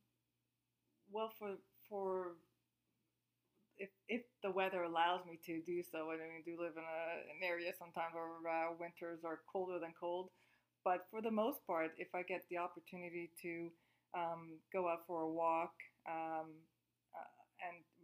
well, 1.11 1.33
for, 1.39 1.57
for, 1.89 2.37
if, 3.79 3.91
if 4.09 4.23
the 4.43 4.51
weather 4.51 4.83
allows 4.83 5.21
me 5.27 5.39
to 5.47 5.61
do 5.63 5.83
so, 5.83 6.11
I 6.11 6.17
mean, 6.17 6.45
do 6.45 6.61
live 6.61 6.77
in 6.77 6.85
a, 6.85 7.03
an 7.33 7.41
area 7.43 7.73
sometimes 7.79 8.13
where 8.15 8.29
uh, 8.29 8.73
winters 8.79 9.21
are 9.25 9.41
colder 9.51 9.79
than 9.79 9.93
cold. 9.99 10.29
But 10.85 11.07
for 11.11 11.23
the 11.23 11.31
most 11.31 11.67
part, 11.67 11.93
if 11.97 12.09
I 12.15 12.23
get 12.23 12.45
the 12.51 12.59
opportunity 12.59 13.31
to 13.43 13.71
um, 14.17 14.59
go 14.73 14.89
out 14.89 15.07
for 15.07 15.23
a 15.23 15.31
walk, 15.31 15.73
um, 16.09 16.51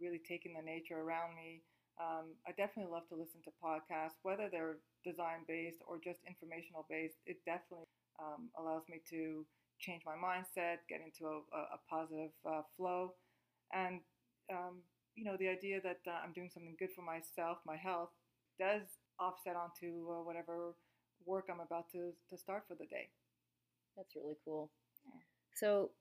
really 0.01 0.19
taking 0.19 0.53
the 0.53 0.61
nature 0.61 0.99
around 0.99 1.35
me. 1.35 1.61
Um, 1.99 2.31
I 2.47 2.51
definitely 2.55 2.91
love 2.91 3.07
to 3.09 3.15
listen 3.15 3.41
to 3.43 3.51
podcasts, 3.59 4.23
whether 4.23 4.47
they're 4.49 4.79
design 5.03 5.43
based 5.47 5.83
or 5.87 5.99
just 5.99 6.19
informational 6.27 6.87
based. 6.89 7.19
It 7.25 7.37
definitely 7.45 7.87
um, 8.19 8.49
allows 8.57 8.83
me 8.87 9.01
to 9.11 9.45
change 9.79 10.03
my 10.05 10.15
mindset, 10.15 10.83
get 10.87 10.99
into 11.03 11.27
a, 11.27 11.39
a 11.75 11.79
positive 11.89 12.31
uh, 12.47 12.61
flow, 12.75 13.15
and 13.73 13.99
um, 14.51 14.83
you 15.15 15.23
know 15.23 15.35
the 15.39 15.47
idea 15.47 15.81
that 15.81 15.99
uh, 16.07 16.19
I'm 16.23 16.33
doing 16.33 16.49
something 16.53 16.75
good 16.79 16.91
for 16.95 17.01
myself, 17.01 17.59
my 17.65 17.75
health, 17.75 18.09
does 18.59 18.83
offset 19.19 19.55
onto 19.55 20.07
uh, 20.11 20.23
whatever 20.23 20.75
work 21.25 21.47
I'm 21.51 21.59
about 21.59 21.91
to 21.91 22.11
to 22.29 22.37
start 22.37 22.63
for 22.67 22.75
the 22.75 22.85
day. 22.87 23.09
That's 23.95 24.15
really 24.15 24.37
cool. 24.45 24.71
Yeah. 25.05 25.19
So 25.55 25.91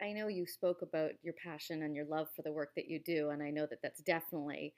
I 0.00 0.12
know 0.12 0.28
you 0.28 0.46
spoke 0.46 0.82
about 0.82 1.12
your 1.22 1.34
passion 1.42 1.82
and 1.82 1.94
your 1.94 2.04
love 2.04 2.28
for 2.34 2.42
the 2.42 2.52
work 2.52 2.70
that 2.76 2.88
you 2.88 3.00
do, 3.00 3.30
and 3.30 3.42
I 3.42 3.50
know 3.50 3.66
that 3.66 3.80
that's 3.82 4.02
definitely 4.02 4.74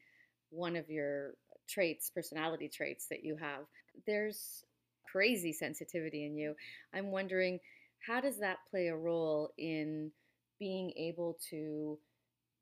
one 0.51 0.77
of 0.77 0.89
your 0.89 1.35
traits, 1.69 2.11
personality 2.11 2.69
traits 2.69 3.07
that 3.11 3.25
you 3.25 3.37
have. 3.37 3.63
There's 4.07 4.65
crazy 5.11 5.53
sensitivity 5.53 6.25
in 6.25 6.37
you. 6.37 6.55
I'm 6.95 7.11
wondering, 7.11 7.59
how 8.07 8.21
does 8.21 8.39
that 8.39 8.59
play 8.71 8.89
a 8.89 8.97
role 8.97 9.51
in 9.59 10.13
being 10.59 10.93
able 10.97 11.37
to 11.51 11.99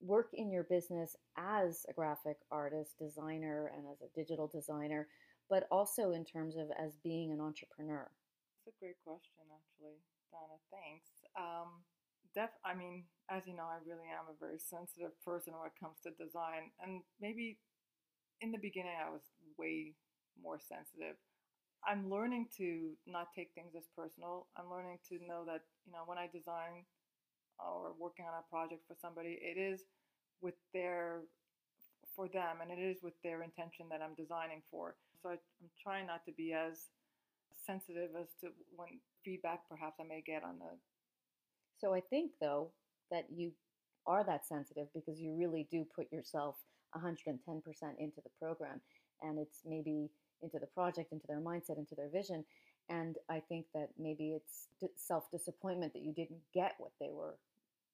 work 0.00 0.30
in 0.32 0.50
your 0.50 0.64
business 0.64 1.16
as 1.36 1.84
a 1.88 1.92
graphic 1.92 2.36
artist, 2.50 2.98
designer, 2.98 3.72
and 3.76 3.86
as 3.90 4.00
a 4.02 4.14
digital 4.18 4.46
designer, 4.46 5.08
but 5.48 5.66
also 5.70 6.12
in 6.12 6.24
terms 6.24 6.56
of 6.56 6.68
as 6.78 6.96
being 7.02 7.32
an 7.32 7.40
entrepreneur? 7.40 8.08
That's 8.64 8.76
a 8.76 8.80
great 8.80 8.96
question, 9.04 9.44
actually, 9.52 9.96
Donna. 10.32 10.58
Thanks. 10.70 11.08
Um, 11.38 11.82
def 12.36 12.52
I 12.62 12.76
mean, 12.76 13.08
as 13.32 13.48
you 13.48 13.56
know, 13.56 13.66
I 13.66 13.80
really 13.82 14.06
am 14.12 14.28
a 14.28 14.36
very 14.38 14.60
sensitive 14.60 15.16
person 15.24 15.56
when 15.56 15.66
it 15.66 15.80
comes 15.80 15.96
to 16.04 16.12
design. 16.20 16.70
And 16.78 17.00
maybe 17.18 17.58
in 18.44 18.52
the 18.52 18.60
beginning 18.60 18.94
I 18.94 19.08
was 19.08 19.24
way 19.56 19.96
more 20.36 20.60
sensitive. 20.60 21.16
I'm 21.82 22.10
learning 22.10 22.52
to 22.58 22.92
not 23.06 23.32
take 23.32 23.56
things 23.56 23.72
as 23.72 23.88
personal. 23.96 24.46
I'm 24.56 24.68
learning 24.68 24.98
to 25.08 25.16
know 25.24 25.48
that, 25.48 25.64
you 25.86 25.92
know, 25.92 26.04
when 26.04 26.18
I 26.18 26.28
design 26.28 26.84
or 27.56 27.96
working 27.98 28.26
on 28.28 28.36
a 28.36 28.44
project 28.52 28.84
for 28.86 28.96
somebody, 29.00 29.38
it 29.40 29.56
is 29.56 29.80
with 30.42 30.60
their 30.74 31.24
for 32.14 32.28
them 32.28 32.60
and 32.62 32.72
it 32.72 32.80
is 32.80 33.02
with 33.02 33.14
their 33.22 33.42
intention 33.42 33.86
that 33.90 34.00
I'm 34.02 34.14
designing 34.16 34.62
for. 34.70 34.96
So 35.22 35.30
I, 35.30 35.38
am 35.62 35.70
trying 35.80 36.06
not 36.06 36.24
to 36.26 36.32
be 36.32 36.52
as 36.52 36.92
sensitive 37.64 38.10
as 38.18 38.28
to 38.40 38.52
when 38.74 39.00
feedback 39.24 39.68
perhaps 39.68 39.96
I 40.00 40.04
may 40.04 40.22
get 40.24 40.44
on 40.44 40.58
the. 40.58 40.76
So 41.80 41.94
I 41.94 42.00
think 42.00 42.32
though 42.40 42.70
that 43.10 43.26
you 43.34 43.52
are 44.06 44.24
that 44.24 44.46
sensitive 44.46 44.86
because 44.94 45.20
you 45.20 45.34
really 45.34 45.66
do 45.70 45.84
put 45.94 46.10
yourself 46.12 46.56
110% 46.96 47.26
into 47.98 48.20
the 48.22 48.30
program 48.40 48.80
and 49.22 49.38
it's 49.38 49.60
maybe 49.66 50.08
into 50.42 50.58
the 50.58 50.66
project, 50.66 51.12
into 51.12 51.26
their 51.26 51.40
mindset, 51.40 51.78
into 51.78 51.94
their 51.94 52.08
vision. 52.08 52.44
And 52.88 53.16
I 53.28 53.40
think 53.40 53.66
that 53.74 53.88
maybe 53.98 54.36
it's 54.36 54.68
self 54.96 55.30
disappointment 55.32 55.92
that 55.94 56.02
you 56.02 56.12
didn't 56.12 56.40
get 56.54 56.74
what 56.78 56.92
they 57.00 57.10
were. 57.10 57.34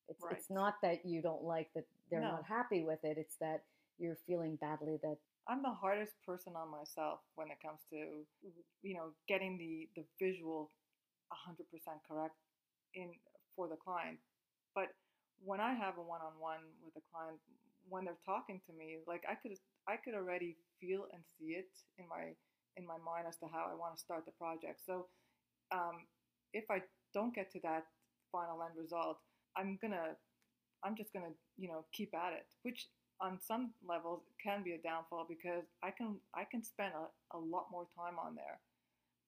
It's, 0.09 0.23
right. 0.23 0.35
it's 0.37 0.51
not 0.51 0.75
that 0.83 1.07
you 1.07 1.23
don't 1.23 1.45
like 1.45 1.71
that 1.75 1.85
they're 2.11 2.21
no. 2.21 2.33
not 2.33 2.45
happy 2.47 2.83
with 2.83 2.99
it. 3.03 3.17
It's 3.17 3.37
that 3.37 3.63
you're 3.99 4.19
feeling 4.27 4.57
badly 4.61 4.99
that 5.03 5.17
I'm 5.49 5.63
the 5.63 5.71
hardest 5.71 6.13
person 6.27 6.53
on 6.57 6.71
myself 6.71 7.21
when 7.37 7.49
it 7.49 7.59
comes 7.65 7.81
to 7.91 7.97
you 8.83 8.97
know 8.97 9.11
getting 9.29 9.57
the 9.57 9.89
the 9.97 10.05
visual 10.21 10.71
100% 11.33 11.65
correct 12.07 12.37
in 12.95 13.11
for 13.57 13.69
the 13.69 13.77
client. 13.77 14.19
But 14.75 14.95
when 15.45 15.61
I 15.61 15.75
have 15.75 15.99
a 15.99 16.03
one-on-one 16.03 16.63
with 16.85 16.95
a 16.97 17.05
client 17.13 17.39
when 17.89 18.05
they're 18.05 18.25
talking 18.25 18.61
to 18.67 18.73
me, 18.73 18.99
like 19.07 19.23
I 19.29 19.35
could 19.35 19.53
I 19.89 19.97
could 19.97 20.15
already 20.15 20.57
feel 20.81 21.07
and 21.13 21.23
see 21.39 21.59
it 21.59 21.71
in 21.99 22.07
my 22.09 22.35
in 22.77 22.87
my 22.87 22.99
mind 23.05 23.27
as 23.29 23.37
to 23.39 23.47
how 23.53 23.69
I 23.71 23.75
want 23.75 23.97
to 23.97 24.01
start 24.01 24.25
the 24.25 24.33
project. 24.33 24.81
So 24.87 25.07
um, 25.73 26.07
if 26.53 26.65
I 26.71 26.83
don't 27.13 27.35
get 27.35 27.51
to 27.53 27.61
that 27.63 27.85
final 28.31 28.63
end 28.63 28.79
result, 28.79 29.19
I'm 29.57 29.79
gonna 29.83 30.17
I'm 30.85 30.97
just 30.97 31.13
gonna 31.13 31.35
you 31.57 31.69
know 31.69 31.85
keep 31.93 32.15
at 32.15 32.33
it, 32.33 32.47
which 32.63 32.89
on 33.21 33.39
some 33.41 33.73
levels 33.87 34.23
can 34.43 34.63
be 34.63 34.73
a 34.73 34.79
downfall 34.79 35.27
because 35.29 35.65
I 35.83 35.91
can 35.91 36.17
I 36.35 36.45
can 36.45 36.63
spend 36.63 36.93
a, 36.95 37.37
a 37.37 37.39
lot 37.39 37.67
more 37.71 37.87
time 37.97 38.19
on 38.19 38.35
there. 38.35 38.59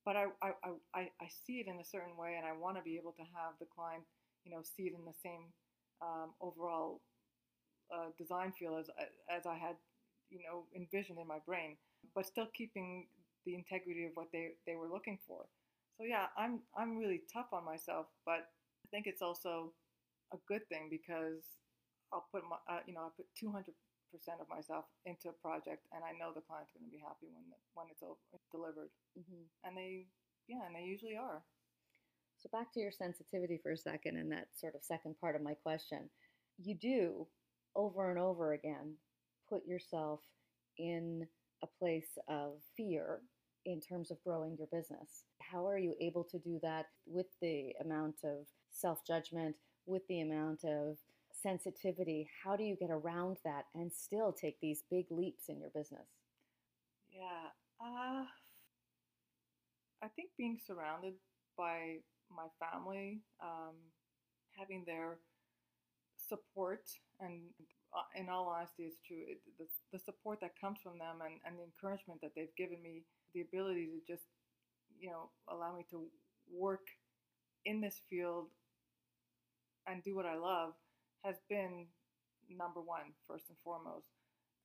But 0.04 0.16
I, 0.16 0.26
I, 0.42 0.50
I, 0.94 1.00
I 1.20 1.28
see 1.46 1.60
it 1.60 1.66
in 1.66 1.80
a 1.80 1.84
certain 1.84 2.16
way 2.16 2.36
and 2.36 2.46
I 2.46 2.52
want 2.52 2.76
to 2.76 2.82
be 2.82 2.96
able 2.96 3.12
to 3.12 3.22
have 3.22 3.56
the 3.58 3.66
client, 3.74 4.04
you 4.44 4.52
know, 4.52 4.60
see 4.62 4.84
it 4.84 4.94
in 4.94 5.04
the 5.04 5.16
same 5.22 5.52
um, 6.02 6.32
overall 6.40 7.00
uh, 7.92 8.10
design 8.18 8.52
feel 8.58 8.76
as, 8.76 8.88
as 9.30 9.46
I 9.46 9.56
had, 9.56 9.76
you 10.30 10.40
know, 10.40 10.64
envisioned 10.74 11.18
in 11.18 11.26
my 11.26 11.38
brain, 11.46 11.76
but 12.14 12.26
still 12.26 12.48
keeping 12.56 13.06
the 13.46 13.54
integrity 13.54 14.04
of 14.04 14.12
what 14.14 14.28
they, 14.32 14.52
they 14.66 14.74
were 14.76 14.88
looking 14.88 15.18
for. 15.26 15.44
So 15.98 16.04
yeah, 16.04 16.26
I'm 16.36 16.60
I'm 16.76 16.98
really 16.98 17.22
tough 17.32 17.52
on 17.52 17.64
myself, 17.64 18.06
but 18.26 18.50
I 18.84 18.86
think 18.90 19.06
it's 19.06 19.22
also 19.22 19.72
a 20.32 20.36
good 20.48 20.66
thing 20.68 20.88
because 20.90 21.44
I'll 22.12 22.26
put 22.32 22.42
my 22.48 22.56
uh, 22.68 22.80
you 22.86 22.94
know 22.94 23.02
I 23.02 23.08
put 23.16 23.26
200 23.38 23.74
percent 24.14 24.38
of 24.38 24.46
myself 24.46 24.86
into 25.02 25.26
a 25.26 25.40
project, 25.42 25.90
and 25.90 26.06
I 26.06 26.14
know 26.14 26.30
the 26.30 26.46
client's 26.46 26.70
going 26.70 26.86
to 26.86 26.94
be 26.94 27.02
happy 27.02 27.26
when 27.34 27.50
the, 27.50 27.58
when 27.74 27.90
it's 27.90 28.06
over, 28.06 28.22
delivered, 28.54 28.94
mm-hmm. 29.18 29.42
and 29.66 29.74
they 29.74 30.06
yeah, 30.46 30.62
and 30.62 30.76
they 30.78 30.86
usually 30.86 31.18
are. 31.18 31.42
So 32.38 32.48
back 32.52 32.70
to 32.74 32.80
your 32.80 32.92
sensitivity 32.92 33.58
for 33.58 33.72
a 33.72 33.76
second, 33.76 34.16
and 34.16 34.30
that 34.30 34.54
sort 34.54 34.74
of 34.78 34.86
second 34.86 35.18
part 35.18 35.34
of 35.34 35.42
my 35.42 35.54
question, 35.54 36.10
you 36.62 36.78
do 36.78 37.26
over 37.74 38.10
and 38.10 38.20
over 38.20 38.52
again 38.52 38.94
put 39.48 39.66
yourself 39.66 40.20
in 40.78 41.26
a 41.62 41.66
place 41.78 42.18
of 42.28 42.52
fear 42.76 43.20
in 43.66 43.80
terms 43.80 44.10
of 44.10 44.22
growing 44.22 44.56
your 44.58 44.68
business. 44.72 45.24
How 45.40 45.66
are 45.66 45.78
you 45.78 45.94
able 46.00 46.24
to 46.24 46.38
do 46.38 46.58
that 46.62 46.86
with 47.06 47.26
the 47.40 47.72
amount 47.82 48.16
of 48.24 48.46
self 48.70 49.06
judgment, 49.06 49.56
with 49.86 50.02
the 50.08 50.20
amount 50.20 50.64
of 50.64 50.98
sensitivity? 51.44 52.26
How 52.42 52.56
do 52.56 52.64
you 52.64 52.76
get 52.76 52.90
around 52.90 53.36
that 53.44 53.66
and 53.74 53.92
still 53.92 54.32
take 54.32 54.56
these 54.60 54.82
big 54.90 55.06
leaps 55.10 55.44
in 55.48 55.60
your 55.60 55.70
business? 55.74 56.08
Yeah, 57.12 57.52
uh, 57.80 58.24
I 60.02 60.08
think 60.16 60.30
being 60.36 60.58
surrounded 60.66 61.14
by 61.56 61.98
my 62.34 62.48
family, 62.58 63.20
um, 63.42 63.76
having 64.58 64.84
their 64.86 65.18
support 66.16 66.82
and 67.20 67.42
uh, 67.94 68.08
in 68.18 68.28
all 68.28 68.48
honesty, 68.48 68.84
it's 68.84 68.98
true. 69.06 69.22
It, 69.28 69.40
the, 69.58 69.66
the 69.92 69.98
support 69.98 70.40
that 70.40 70.58
comes 70.60 70.78
from 70.82 70.98
them 70.98 71.22
and, 71.24 71.38
and 71.46 71.58
the 71.58 71.64
encouragement 71.64 72.20
that 72.22 72.32
they've 72.34 72.56
given 72.56 72.82
me, 72.82 73.04
the 73.34 73.42
ability 73.42 73.86
to 73.86 74.12
just, 74.12 74.24
you 74.98 75.10
know, 75.10 75.30
allow 75.48 75.76
me 75.76 75.84
to 75.90 76.06
work 76.50 76.86
in 77.64 77.80
this 77.80 78.00
field 78.10 78.48
and 79.86 80.02
do 80.02 80.16
what 80.16 80.26
I 80.26 80.36
love 80.36 80.72
has 81.24 81.36
been 81.48 81.86
number 82.48 82.80
one, 82.80 83.16
first 83.26 83.44
and 83.48 83.58
foremost. 83.64 84.06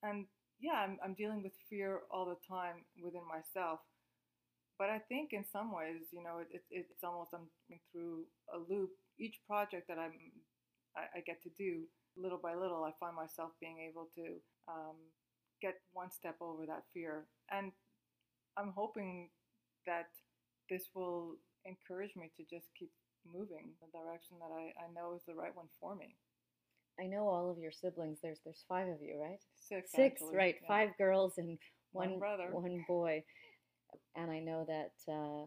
And 0.03 0.25
yeah, 0.59 0.83
I'm, 0.83 0.97
I'm 1.03 1.13
dealing 1.15 1.41
with 1.43 1.53
fear 1.69 2.01
all 2.11 2.25
the 2.25 2.39
time 2.47 2.83
within 3.01 3.23
myself. 3.27 3.79
But 4.77 4.89
I 4.89 4.99
think 4.99 5.31
in 5.33 5.43
some 5.43 5.75
ways, 5.75 6.07
you 6.11 6.23
know, 6.23 6.39
it, 6.39 6.63
it, 6.71 6.87
it's 6.91 7.03
almost 7.03 7.31
I'm 7.33 7.47
through 7.91 8.23
a 8.53 8.57
loop. 8.57 8.91
Each 9.19 9.35
project 9.47 9.87
that 9.87 9.99
I'm, 9.99 10.15
I, 10.95 11.19
I 11.19 11.21
get 11.25 11.43
to 11.43 11.51
do, 11.57 11.83
little 12.15 12.39
by 12.41 12.55
little, 12.55 12.83
I 12.83 12.91
find 12.99 13.15
myself 13.15 13.51
being 13.59 13.87
able 13.89 14.07
to 14.15 14.39
um, 14.67 14.95
get 15.61 15.75
one 15.91 16.11
step 16.11 16.37
over 16.39 16.65
that 16.65 16.83
fear. 16.93 17.27
And 17.51 17.71
I'm 18.57 18.71
hoping 18.75 19.29
that 19.85 20.07
this 20.69 20.87
will 20.95 21.35
encourage 21.65 22.15
me 22.15 22.31
to 22.37 22.43
just 22.43 22.67
keep 22.77 22.91
moving 23.27 23.75
the 23.81 23.91
direction 23.91 24.37
that 24.39 24.51
I, 24.51 24.71
I 24.79 24.87
know 24.95 25.15
is 25.15 25.23
the 25.27 25.35
right 25.35 25.55
one 25.55 25.67
for 25.79 25.95
me. 25.95 26.15
I 27.01 27.07
know 27.07 27.27
all 27.27 27.49
of 27.49 27.57
your 27.57 27.71
siblings. 27.71 28.19
There's 28.21 28.39
there's 28.43 28.63
five 28.67 28.87
of 28.87 29.01
you, 29.01 29.19
right? 29.21 29.39
Six. 29.55 29.91
Six, 29.91 30.21
actually. 30.21 30.35
right? 30.35 30.55
Yeah. 30.61 30.67
Five 30.67 30.89
girls 30.97 31.33
and 31.37 31.57
one, 31.91 32.11
one 32.11 32.19
brother, 32.19 32.49
one 32.51 32.83
boy. 32.87 33.23
And 34.15 34.31
I 34.31 34.39
know 34.39 34.65
that 34.67 35.11
uh, 35.11 35.45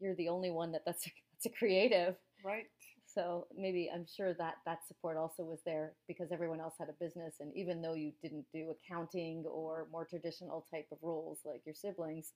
you're 0.00 0.16
the 0.16 0.28
only 0.28 0.50
one 0.50 0.72
that 0.72 0.82
that's 0.86 1.06
a, 1.06 1.10
that's 1.32 1.46
a 1.46 1.58
creative, 1.58 2.16
right? 2.44 2.64
So 3.06 3.46
maybe 3.56 3.90
I'm 3.92 4.04
sure 4.06 4.34
that 4.34 4.56
that 4.66 4.86
support 4.86 5.16
also 5.16 5.44
was 5.44 5.60
there 5.64 5.92
because 6.08 6.32
everyone 6.32 6.60
else 6.60 6.74
had 6.78 6.88
a 6.88 7.04
business, 7.04 7.36
and 7.40 7.52
even 7.56 7.80
though 7.80 7.94
you 7.94 8.12
didn't 8.22 8.46
do 8.52 8.74
accounting 8.74 9.44
or 9.46 9.86
more 9.90 10.04
traditional 10.04 10.66
type 10.70 10.86
of 10.92 10.98
roles 11.02 11.38
like 11.44 11.62
your 11.64 11.74
siblings, 11.74 12.32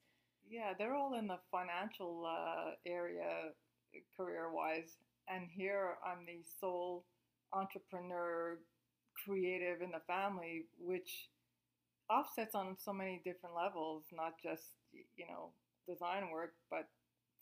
yeah, 0.49 0.73
they're 0.79 0.95
all 0.95 1.19
in 1.19 1.27
the 1.27 1.39
financial 1.51 2.25
uh, 2.27 2.71
area 2.87 3.51
career-wise, 4.17 4.97
and 5.29 5.49
here 5.53 5.97
I'm 6.07 6.25
the 6.25 6.43
sole 6.61 7.05
entrepreneur, 7.53 8.59
creative 9.25 9.83
in 9.83 9.91
the 9.91 10.01
family, 10.07 10.67
which 10.79 11.29
offsets 12.11 12.55
on 12.55 12.77
so 12.79 12.93
many 12.93 13.21
different 13.25 13.55
levels, 13.57 14.05
not 14.13 14.35
just 14.43 14.65
you 14.93 15.27
know 15.29 15.51
design 15.89 16.31
work, 16.33 16.55
but 16.71 16.89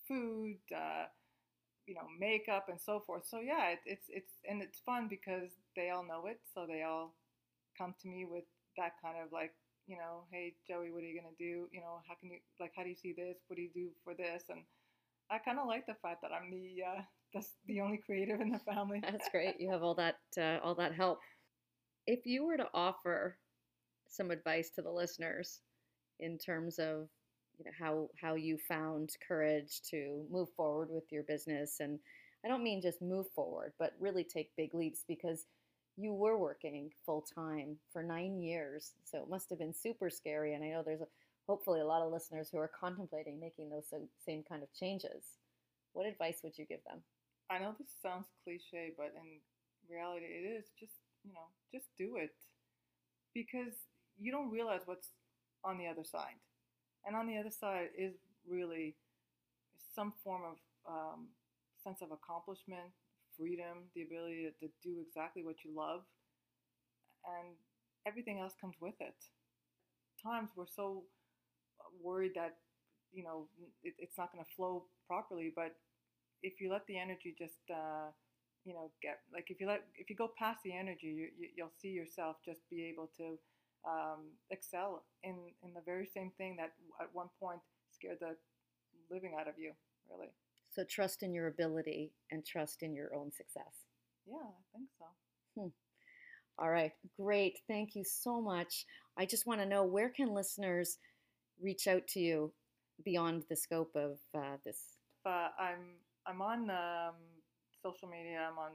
food. 0.07 0.59
Uh, 0.75 1.07
you 1.87 1.95
know 1.95 2.07
makeup 2.19 2.67
and 2.69 2.81
so 2.81 3.01
forth. 3.01 3.25
So 3.27 3.41
yeah 3.41 3.71
it, 3.73 3.81
it's 3.87 4.07
it's 4.09 4.35
and 4.49 4.63
it's 4.63 4.81
fun 4.85 5.09
because 5.09 5.51
they 5.77 5.91
all 5.91 6.05
know 6.07 6.27
it 6.27 6.41
so 6.55 6.67
they 6.69 6.83
all 6.83 7.15
come 7.77 7.95
to 8.03 8.09
me 8.09 8.27
with 8.31 8.45
that 8.77 8.93
kind 9.03 9.17
of 9.25 9.33
like 9.33 9.53
you 9.87 9.97
know 9.97 10.25
hey 10.31 10.55
joey 10.69 10.91
what 10.93 11.03
are 11.03 11.07
you 11.07 11.21
going 11.21 11.35
to 11.35 11.43
do? 11.43 11.69
You 11.73 11.81
know 11.81 12.01
how 12.09 12.15
can 12.21 12.31
you 12.31 12.39
like 12.61 12.73
how 12.77 12.83
do 12.83 12.91
you 12.91 12.97
see 12.97 13.15
this? 13.17 13.37
What 13.49 13.57
do 13.57 13.63
you 13.63 13.73
do 13.75 13.89
for 14.05 14.15
this? 14.15 14.45
And 14.51 14.61
i 15.31 15.39
kind 15.39 15.59
of 15.59 15.67
like 15.67 15.87
the 15.87 15.97
fact 16.03 16.23
that 16.23 16.33
i'm 16.33 16.51
the 16.51 16.83
uh 16.85 17.03
that's 17.35 17.55
the 17.67 17.81
only 17.81 17.99
creative 17.99 18.41
in 18.41 18.51
the 18.51 18.59
family. 18.59 19.01
That's 19.03 19.29
great. 19.31 19.61
You 19.61 19.71
have 19.71 19.83
all 19.83 19.95
that 19.95 20.17
uh, 20.39 20.59
all 20.63 20.75
that 20.77 20.95
help. 20.95 21.19
If 22.07 22.25
you 22.25 22.45
were 22.47 22.57
to 22.57 22.69
offer 22.73 23.37
some 24.09 24.31
advice 24.31 24.71
to 24.71 24.83
the 24.83 24.91
listeners 24.91 25.61
in 26.21 26.39
terms 26.39 26.79
of 26.79 27.09
you 27.59 27.65
know 27.65 27.73
how 27.79 28.09
how 28.21 28.35
you 28.35 28.57
found 28.57 29.11
courage 29.27 29.81
to 29.91 30.25
move 30.31 30.49
forward 30.57 30.89
with 30.91 31.05
your 31.11 31.23
business 31.25 31.77
and 31.81 31.99
I 32.45 32.49
don't 32.49 32.63
mean 32.63 32.81
just 32.81 33.03
move 33.03 33.27
forward 33.35 33.73
but 33.79 33.93
really 34.01 34.25
take 34.25 34.57
big 34.57 34.75
leaps 34.75 35.05
because 35.07 35.47
you 35.97 36.15
were 36.15 36.39
working 36.39 36.91
full 37.05 37.27
time 37.35 37.77
for 37.93 38.03
9 38.03 38.41
years 38.41 38.93
so 39.05 39.19
it 39.19 39.29
must 39.29 39.51
have 39.51 39.59
been 39.59 39.75
super 39.75 40.09
scary 40.09 40.55
and 40.55 40.65
I 40.65 40.69
know 40.69 40.83
there's 40.85 41.01
a, 41.01 41.09
hopefully 41.47 41.81
a 41.81 41.87
lot 41.87 42.03
of 42.03 42.13
listeners 42.13 42.49
who 42.51 42.59
are 42.59 42.71
contemplating 42.81 43.41
making 43.41 43.71
those 43.71 43.93
same 44.25 44.43
kind 44.49 44.63
of 44.63 44.73
changes. 44.73 45.25
What 45.93 46.07
advice 46.07 46.41
would 46.45 46.57
you 46.57 46.65
give 46.67 46.85
them 46.85 47.03
I 47.51 47.59
know 47.59 47.75
this 47.79 47.89
sounds 48.03 48.27
cliche 48.45 48.93
but 48.97 49.13
in 49.17 49.41
reality 49.91 50.27
it 50.27 50.45
is 50.47 50.67
just 50.79 50.95
you 51.25 51.33
know 51.33 51.49
just 51.73 51.87
do 51.97 52.17
it 52.17 52.35
because 53.35 53.75
you 54.19 54.33
don't 54.33 54.51
realize 54.51 54.83
what's 54.87 55.09
on 55.65 55.79
the 55.79 55.87
other 55.87 56.05
side 56.05 56.39
and 57.07 57.17
on 57.17 57.27
the 57.27 57.39
other 57.39 57.51
side 57.51 57.89
is 57.97 58.15
really 58.49 58.97
some 59.95 60.13
form 60.25 60.43
of 60.45 60.57
um, 60.89 61.29
sense 61.83 62.03
of 62.03 62.11
accomplishment, 62.13 62.91
freedom, 63.37 63.91
the 63.95 64.03
ability 64.03 64.47
to, 64.61 64.67
to 64.67 64.73
do 64.83 65.01
exactly 65.07 65.43
what 65.45 65.57
you 65.65 65.75
love, 65.75 66.03
and 67.25 67.55
everything 68.07 68.41
else 68.41 68.55
comes 68.61 68.75
with 68.81 68.95
it. 69.01 69.15
Times 70.23 70.51
we're 70.57 70.67
so 70.67 71.05
worried 72.03 72.33
that 72.35 72.57
you 73.13 73.25
know, 73.25 73.49
it, 73.83 73.95
it's 73.99 74.19
not 74.19 74.33
going 74.33 74.45
to 74.45 74.51
flow 74.57 74.85
properly. 75.07 75.53
But 75.55 75.75
if 76.43 76.61
you 76.61 76.71
let 76.71 76.87
the 76.87 76.99
energy 76.99 77.35
just, 77.39 77.61
uh, 77.71 78.11
you 78.65 78.75
know, 78.75 78.91
get 79.03 79.21
like 79.33 79.47
if 79.51 79.61
you 79.61 79.67
let 79.67 79.83
if 79.97 80.11
you 80.11 80.17
go 80.17 80.31
past 80.39 80.61
the 80.65 80.77
energy, 80.77 81.07
you, 81.07 81.29
you 81.39 81.49
you'll 81.57 81.73
see 81.81 81.89
yourself 81.89 82.37
just 82.45 82.61
be 82.71 82.85
able 82.85 83.11
to 83.17 83.39
um, 83.89 84.31
excel 84.51 85.05
in 85.23 85.37
in 85.63 85.73
the 85.75 85.83
very 85.85 86.07
same 86.07 86.33
thing 86.37 86.57
that 86.57 86.73
at 87.01 87.09
one 87.13 87.29
point 87.41 87.61
scared 87.93 88.19
the 88.21 88.37
living 89.11 89.35
out 89.39 89.49
of 89.49 89.55
you, 89.59 89.73
really. 90.11 90.29
So 90.71 90.85
trust 90.85 91.23
in 91.23 91.33
your 91.33 91.47
ability 91.47 92.13
and 92.31 92.45
trust 92.45 92.83
in 92.83 92.95
your 92.95 93.15
own 93.15 93.33
success. 93.33 93.87
Yeah, 94.27 94.37
I 94.37 94.77
think 94.77 94.89
so. 94.99 95.61
Hmm. 95.61 95.69
All 96.59 96.71
right, 96.71 96.93
great. 97.19 97.61
Thank 97.69 97.95
you 97.95 98.05
so 98.05 98.41
much. 98.41 98.85
I 99.17 99.25
just 99.25 99.47
want 99.47 99.61
to 99.61 99.67
know 99.67 99.85
where 99.85 100.11
can 100.11 100.35
listeners 100.35 100.99
reach 101.61 101.87
out 101.87 102.07
to 102.09 102.21
you 102.21 102.53
beyond 103.05 103.45
the 103.49 103.57
scope 103.57 103.93
of 103.95 104.19
uh, 104.35 104.57
this? 104.65 104.97
Uh, 105.25 105.49
I'm 105.59 105.99
I'm 106.29 106.43
on 106.43 106.69
um, 106.69 107.17
social 107.83 108.07
media. 108.07 108.45
I'm 108.51 108.59
on 108.59 108.73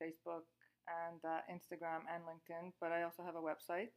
Facebook 0.00 0.48
and 0.88 1.20
uh, 1.20 1.44
Instagram 1.52 2.08
and 2.08 2.24
LinkedIn, 2.24 2.72
but 2.80 2.92
I 2.92 3.02
also 3.02 3.22
have 3.22 3.36
a 3.36 3.44
website, 3.44 3.92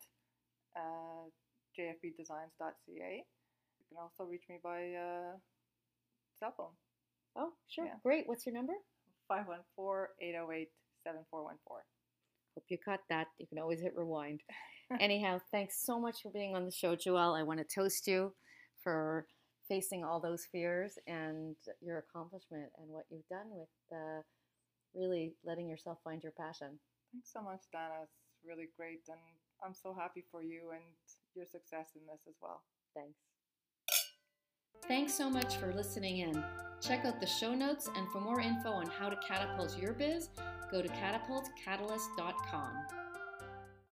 uh, 0.76 1.32
jfbdesigns.ca. 1.78 3.24
You 3.24 3.86
can 3.88 3.98
also 4.02 4.30
reach 4.30 4.43
me 4.50 4.58
by 4.62 4.91
uh, 5.00 5.38
cell 6.38 6.54
phone. 6.58 6.76
Oh, 7.38 7.52
sure. 7.70 7.86
Yeah. 7.86 7.93
Great. 8.04 8.28
What's 8.28 8.46
your 8.46 8.56
number? 8.56 8.74
514 9.30 10.08
808 10.22 10.67
7414. 11.04 11.84
Hope 12.56 12.65
you 12.70 12.78
caught 12.84 13.02
that. 13.10 13.28
You 13.38 13.48
can 13.48 13.60
always 13.60 13.80
hit 13.80 13.93
rewind. 13.96 14.41
Anyhow, 15.00 15.39
thanks 15.52 15.82
so 15.86 16.00
much 16.00 16.22
for 16.22 16.32
being 16.32 16.56
on 16.56 16.65
the 16.65 16.72
show, 16.72 16.96
Joelle. 16.96 17.39
I 17.39 17.43
want 17.43 17.60
to 17.60 17.65
toast 17.65 18.08
you 18.08 18.34
for 18.84 19.28
facing 19.67 20.03
all 20.03 20.19
those 20.19 20.45
fears 20.51 20.97
and 21.08 21.56
your 21.82 21.99
accomplishment 21.99 22.69
and 22.77 22.89
what 22.89 23.06
you've 23.10 23.27
done 23.30 23.47
with 23.51 23.69
uh, 23.91 24.21
really 24.95 25.34
letting 25.45 25.67
yourself 25.67 25.99
find 26.03 26.23
your 26.23 26.34
passion. 26.34 26.80
Thanks 27.12 27.32
so 27.32 27.41
much, 27.41 27.62
Dana. 27.71 28.03
It's 28.03 28.45
really 28.45 28.69
great. 28.77 29.01
And 29.08 29.19
I'm 29.63 29.73
so 29.73 29.93
happy 29.93 30.23
for 30.32 30.41
you 30.41 30.71
and 30.71 30.84
your 31.36 31.45
success 31.45 31.91
in 31.95 32.01
this 32.06 32.21
as 32.27 32.36
well. 32.41 32.63
Thanks. 32.95 33.17
Thanks 34.88 35.13
so 35.13 35.30
much 35.30 35.58
for 35.58 35.73
listening 35.73 36.19
in. 36.19 36.43
Check 36.80 37.06
out 37.06 37.19
the 37.19 37.25
show 37.25 37.56
notes, 37.56 37.89
and 37.95 38.08
for 38.12 38.21
more 38.21 38.39
info 38.39 38.69
on 38.69 38.86
how 38.86 39.10
to 39.10 39.17
catapult 39.27 39.82
your 39.82 39.93
biz, 39.93 40.30
go 40.71 40.82
to 40.82 40.89
catapultcatalyst.com. 40.89 43.07